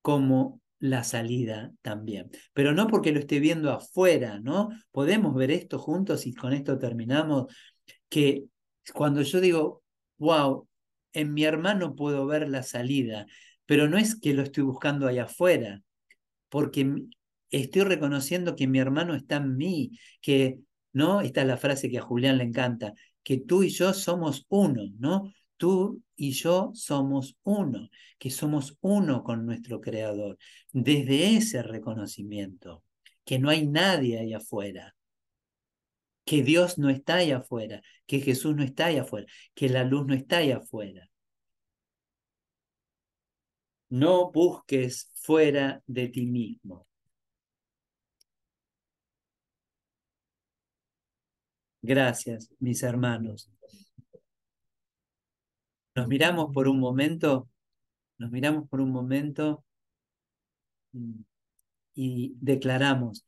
[0.00, 2.30] como la salida también.
[2.52, 4.68] Pero no porque lo esté viendo afuera, ¿no?
[4.92, 7.46] Podemos ver esto juntos y con esto terminamos,
[8.08, 8.44] que
[8.94, 9.82] cuando yo digo,
[10.18, 10.68] wow,
[11.12, 13.26] en mi hermano puedo ver la salida,
[13.66, 15.82] pero no es que lo estoy buscando allá afuera,
[16.48, 17.06] porque
[17.50, 20.60] estoy reconociendo que mi hermano está en mí, que,
[20.92, 21.20] ¿no?
[21.20, 24.82] Esta es la frase que a Julián le encanta, que tú y yo somos uno,
[24.98, 25.32] ¿no?
[25.56, 30.38] Tú y yo somos uno, que somos uno con nuestro Creador.
[30.72, 32.84] Desde ese reconocimiento,
[33.24, 34.95] que no hay nadie ahí afuera,
[36.26, 40.06] que Dios no está ahí afuera, que Jesús no está ahí afuera, que la luz
[40.06, 41.08] no está ahí afuera.
[43.88, 46.86] No busques fuera de ti mismo.
[51.82, 53.48] Gracias, mis hermanos.
[55.94, 57.48] Nos miramos por un momento,
[58.18, 59.64] nos miramos por un momento
[60.92, 61.20] mm,
[61.94, 63.24] y declaramos,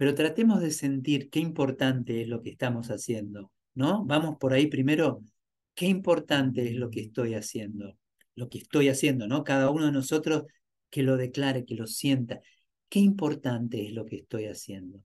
[0.00, 3.52] pero tratemos de sentir qué importante es lo que estamos haciendo.
[3.74, 4.02] ¿no?
[4.06, 5.22] Vamos por ahí primero,
[5.74, 7.98] qué importante es lo que estoy haciendo,
[8.34, 9.44] lo que estoy haciendo, ¿no?
[9.44, 10.44] Cada uno de nosotros
[10.88, 12.40] que lo declare, que lo sienta.
[12.88, 15.04] Qué importante es lo que estoy haciendo.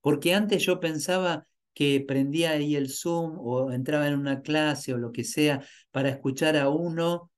[0.00, 4.98] Porque antes yo pensaba que prendía ahí el Zoom o entraba en una clase o
[4.98, 7.30] lo que sea para escuchar a uno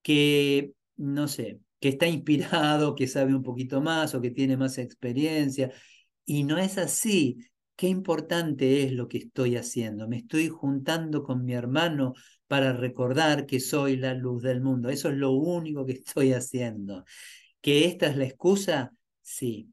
[0.00, 4.78] que, no sé, que está inspirado, que sabe un poquito más o que tiene más
[4.78, 5.70] experiencia.
[6.30, 7.38] Y no es así.
[7.74, 10.06] Qué importante es lo que estoy haciendo.
[10.08, 12.12] Me estoy juntando con mi hermano
[12.46, 14.90] para recordar que soy la luz del mundo.
[14.90, 17.04] Eso es lo único que estoy haciendo.
[17.62, 18.92] ¿Que esta es la excusa?
[19.22, 19.72] Sí.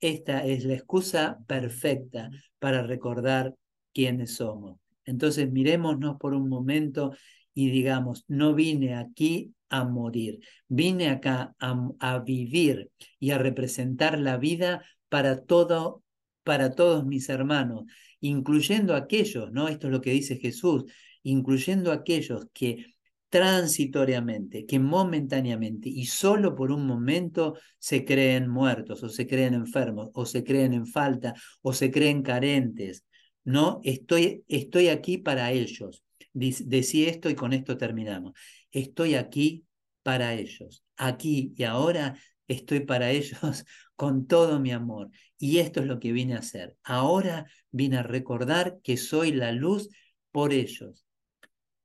[0.00, 3.54] Esta es la excusa perfecta para recordar
[3.92, 4.80] quiénes somos.
[5.04, 7.12] Entonces mirémonos por un momento
[7.54, 12.90] y digamos, no vine aquí a morir, vine acá a, a vivir
[13.20, 14.82] y a representar la vida
[15.14, 16.02] para todo
[16.42, 17.84] para todos mis hermanos,
[18.18, 19.68] incluyendo aquellos, ¿no?
[19.68, 20.86] Esto es lo que dice Jesús,
[21.22, 22.96] incluyendo aquellos que
[23.28, 30.10] transitoriamente, que momentáneamente y solo por un momento se creen muertos o se creen enfermos
[30.14, 33.04] o se creen en falta o se creen carentes.
[33.44, 36.02] No, estoy, estoy aquí para ellos.
[36.32, 38.32] Decí esto y con esto terminamos.
[38.72, 39.64] Estoy aquí
[40.02, 40.82] para ellos.
[40.96, 42.16] Aquí y ahora
[42.48, 43.38] estoy para ellos
[43.96, 45.10] con todo mi amor.
[45.38, 46.76] Y esto es lo que vine a hacer.
[46.82, 49.88] Ahora vine a recordar que soy la luz
[50.30, 51.04] por ellos.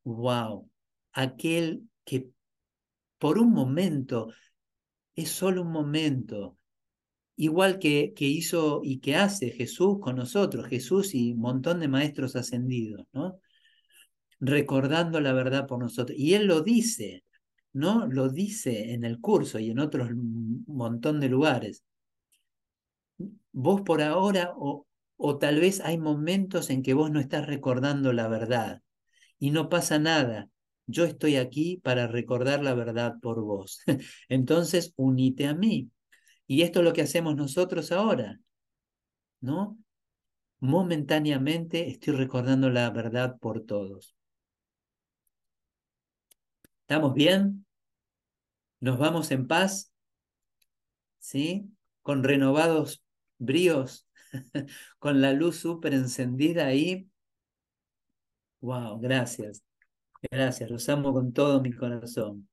[0.04, 0.70] ¡Wow!
[1.12, 2.30] Aquel que
[3.20, 4.34] por un momento,
[5.16, 6.58] es solo un momento,
[7.36, 11.90] igual que, que hizo y que hace Jesús con nosotros, Jesús y un montón de
[11.90, 13.40] maestros ascendidos, ¿no?
[14.40, 16.18] Recordando la verdad por nosotros.
[16.18, 17.26] Y Él lo dice,
[17.74, 18.08] ¿no?
[18.08, 20.10] Lo dice en el curso y en otros
[20.68, 21.84] montón de lugares
[23.52, 28.14] vos por ahora o, o tal vez hay momentos en que vos no estás recordando
[28.14, 28.82] la verdad
[29.40, 30.50] y no pasa nada.
[30.88, 33.82] Yo estoy aquí para recordar la verdad por vos.
[34.30, 35.90] Entonces, unite a mí.
[36.48, 38.40] Y esto es lo que hacemos nosotros ahora,
[39.40, 39.78] ¿no?
[40.60, 44.16] Momentáneamente estoy recordando la verdad por todos.
[46.90, 47.64] ¿Estamos bien?
[48.80, 49.94] ¿Nos vamos en paz?
[51.20, 51.72] ¿Sí?
[52.02, 53.04] Con renovados
[53.38, 54.08] bríos,
[54.98, 57.08] con la luz súper encendida ahí.
[58.62, 59.64] Wow, gracias.
[60.32, 62.50] Gracias, los amo con todo mi corazón.